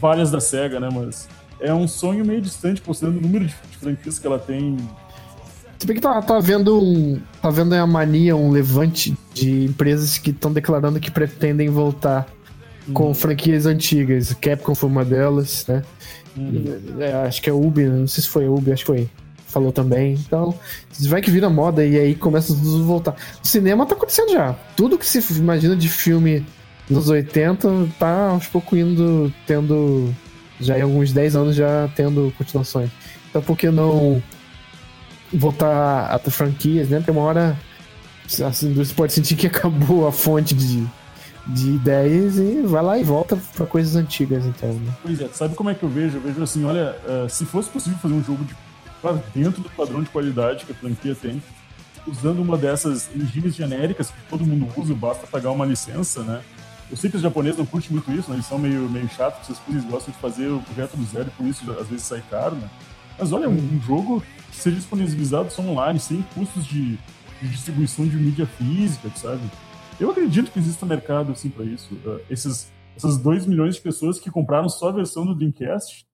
várias 0.00 0.30
da 0.30 0.40
SEGA, 0.40 0.80
né? 0.80 0.88
Mas 0.92 1.28
é 1.60 1.72
um 1.72 1.88
sonho 1.88 2.24
meio 2.24 2.40
distante, 2.40 2.80
considerando 2.80 3.18
o 3.18 3.22
número 3.22 3.46
de, 3.46 3.54
franquias 3.78 4.18
que 4.18 4.26
ela 4.26 4.38
tem 4.38 4.76
se 5.78 5.86
bem 5.86 5.94
que 5.94 6.02
tá, 6.02 6.20
tá 6.20 6.40
vendo 6.40 6.82
um. 6.82 7.20
Tá 7.40 7.50
vendo 7.50 7.72
a 7.72 7.86
mania, 7.86 8.34
um 8.34 8.50
levante 8.50 9.16
de 9.32 9.66
empresas 9.66 10.18
que 10.18 10.30
estão 10.30 10.52
declarando 10.52 10.98
que 10.98 11.08
pretendem 11.08 11.68
voltar 11.68 12.26
uhum. 12.88 12.94
com 12.94 13.14
franquias 13.14 13.64
antigas. 13.64 14.34
Capcom 14.40 14.74
foi 14.74 14.88
uma 14.88 15.04
delas, 15.04 15.64
né? 15.68 15.84
Uhum. 16.36 17.00
É, 17.00 17.12
acho 17.26 17.40
que 17.40 17.48
é 17.48 17.52
Ubi, 17.52 17.84
não 17.84 18.08
sei 18.08 18.24
se 18.24 18.28
foi 18.28 18.48
Ubi, 18.48 18.72
acho 18.72 18.84
que 18.84 18.86
foi. 18.86 19.08
Falou 19.46 19.70
também. 19.70 20.14
Então, 20.14 20.52
vai 21.02 21.22
que 21.22 21.30
vira 21.30 21.48
moda 21.48 21.86
e 21.86 21.96
aí 21.96 22.14
começa 22.16 22.52
tudo 22.52 22.82
a 22.82 22.86
voltar. 22.86 23.16
O 23.42 23.46
cinema 23.46 23.86
tá 23.86 23.94
acontecendo 23.94 24.32
já. 24.32 24.54
Tudo 24.76 24.98
que 24.98 25.06
se 25.06 25.20
imagina 25.38 25.76
de 25.76 25.88
filme 25.88 26.44
dos 26.88 27.08
80 27.08 27.88
tá 27.98 28.28
aos 28.30 28.46
poucos 28.46 28.78
indo, 28.78 29.32
tendo. 29.46 30.14
Já 30.60 30.78
em 30.78 30.82
alguns 30.82 31.12
10 31.12 31.36
anos 31.36 31.54
já 31.54 31.88
tendo 31.94 32.32
continuações. 32.36 32.90
Então 33.30 33.40
por 33.40 33.56
que 33.56 33.70
não 33.70 34.20
voltar 35.32 36.06
a 36.06 36.18
ter 36.18 36.30
franquias, 36.30 36.88
né? 36.88 36.98
Porque 36.98 37.10
uma 37.10 37.20
hora 37.20 37.56
a 38.40 38.64
indústria 38.64 38.96
pode 38.96 39.12
sentir 39.12 39.36
que 39.36 39.46
acabou 39.48 40.06
a 40.06 40.12
fonte 40.12 40.54
de, 40.54 40.86
de 41.46 41.70
ideias 41.70 42.38
e 42.38 42.62
vai 42.62 42.82
lá 42.82 42.98
e 42.98 43.04
volta 43.04 43.38
para 43.54 43.66
coisas 43.66 43.96
antigas, 43.96 44.44
então. 44.46 44.72
Né? 44.72 44.92
Pois 45.02 45.20
é, 45.20 45.28
sabe 45.28 45.54
como 45.54 45.70
é 45.70 45.74
que 45.74 45.82
eu 45.82 45.88
vejo? 45.88 46.16
Eu 46.16 46.22
vejo 46.22 46.42
assim, 46.42 46.64
olha, 46.64 46.96
uh, 47.04 47.28
se 47.28 47.44
fosse 47.44 47.70
possível 47.70 47.98
fazer 47.98 48.14
um 48.14 48.24
jogo 48.24 48.44
de, 48.44 48.54
dentro 49.34 49.62
do 49.62 49.70
padrão 49.70 50.02
de 50.02 50.10
qualidade 50.10 50.64
que 50.64 50.72
a 50.72 50.74
franquia 50.74 51.14
tem, 51.14 51.42
usando 52.06 52.40
uma 52.40 52.56
dessas 52.56 53.08
engines 53.14 53.54
genéricas 53.54 54.10
que 54.10 54.16
todo 54.28 54.44
mundo 54.44 54.68
usa, 54.76 54.94
basta 54.94 55.26
pagar 55.26 55.50
uma 55.50 55.64
licença, 55.64 56.22
né? 56.22 56.40
Eu 56.90 56.96
sei 56.96 57.10
que 57.10 57.16
os 57.16 57.22
japoneses 57.22 57.58
não 57.58 57.66
curtem 57.66 57.90
muito 57.92 58.10
isso, 58.12 58.30
né? 58.30 58.36
Eles 58.36 58.46
são 58.46 58.58
meio, 58.58 58.88
meio 58.88 59.08
chatos, 59.10 59.48
eles 59.68 59.84
gostam 59.84 60.12
de 60.12 60.20
fazer 60.20 60.48
o 60.48 60.60
projeto 60.62 60.96
do 60.96 61.04
zero 61.04 61.28
e 61.28 61.30
por 61.30 61.46
isso 61.46 61.70
às 61.72 61.86
vezes 61.86 62.06
sai 62.06 62.22
caro, 62.30 62.56
né? 62.56 62.68
Mas 63.18 63.32
olha, 63.32 63.48
um, 63.48 63.80
jogo 63.80 64.22
que 64.50 64.56
seja 64.56 64.76
disponibilizado 64.76 65.50
só 65.50 65.60
online, 65.62 65.98
sem 65.98 66.22
custos 66.34 66.64
de, 66.64 66.96
de, 67.42 67.48
distribuição 67.48 68.06
de 68.06 68.16
mídia 68.16 68.46
física, 68.46 69.10
sabe? 69.16 69.42
Eu 69.98 70.10
acredito 70.10 70.50
que 70.50 70.58
exista 70.58 70.86
mercado 70.86 71.32
assim 71.32 71.50
para 71.50 71.64
isso. 71.64 71.94
Uh, 72.06 72.20
esses, 72.30 72.70
essas 72.96 73.18
2 73.18 73.46
milhões 73.46 73.74
de 73.74 73.80
pessoas 73.80 74.20
que 74.20 74.30
compraram 74.30 74.68
só 74.68 74.88
a 74.88 74.92
versão 74.92 75.26
do 75.26 75.34
Dreamcast, 75.34 76.06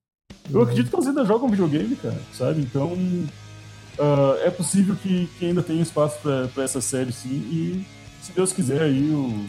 eu 0.51 0.61
acredito 0.61 0.89
que 0.89 0.95
elas 0.95 1.07
ainda 1.07 1.25
jogam 1.25 1.49
videogame, 1.49 1.95
cara, 1.95 2.19
sabe? 2.33 2.61
Então, 2.61 2.93
uh, 2.93 4.37
é 4.43 4.49
possível 4.49 4.95
que, 4.95 5.27
que, 5.39 5.45
ainda 5.45 5.63
tenha 5.63 5.81
espaço 5.81 6.19
para 6.19 6.63
essa 6.63 6.81
série, 6.81 7.11
sim. 7.11 7.29
E, 7.29 7.85
se 8.21 8.31
Deus 8.31 8.51
quiser, 8.51 8.81
aí 8.81 9.11
o, 9.11 9.45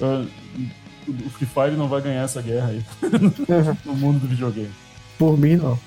uh, 0.00 0.26
o 1.08 1.30
Free 1.30 1.46
Fire 1.46 1.76
não 1.76 1.88
vai 1.88 2.00
ganhar 2.00 2.22
essa 2.22 2.40
guerra 2.40 2.68
aí 2.68 2.84
no 3.84 3.94
mundo 3.94 4.20
do 4.20 4.28
videogame. 4.28 4.70
Por 5.18 5.38
mim, 5.38 5.56
não. 5.56 5.78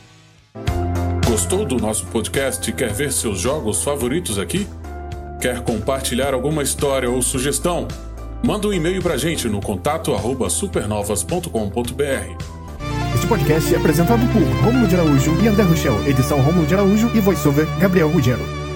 Gostou 1.27 1.65
do 1.65 1.77
nosso 1.77 2.05
podcast 2.07 2.69
e 2.69 2.73
quer 2.73 2.93
ver 2.93 3.11
seus 3.11 3.39
jogos 3.39 3.83
favoritos 3.83 4.39
aqui? 4.39 4.67
Quer 5.41 5.61
compartilhar 5.61 6.33
alguma 6.33 6.63
história 6.63 7.09
ou 7.09 7.21
sugestão? 7.21 7.87
Manda 8.43 8.67
um 8.67 8.73
e-mail 8.73 9.01
pra 9.01 9.17
gente 9.17 9.47
no 9.47 9.59
contato 9.59 10.11
supernovas.com.br. 10.49 12.43
Este 13.13 13.27
podcast 13.27 13.73
é 13.73 13.77
apresentado 13.77 14.21
por 14.31 14.41
Romulo 14.63 14.87
de 14.87 14.95
Araújo 14.95 15.43
e 15.43 15.47
André 15.47 15.63
Rochel, 15.63 16.07
edição 16.07 16.41
Romulo 16.41 16.65
de 16.65 16.75
Araújo 16.75 17.11
e 17.15 17.19
voiceover 17.19 17.67
Gabriel 17.79 18.09
Ruggiero. 18.09 18.66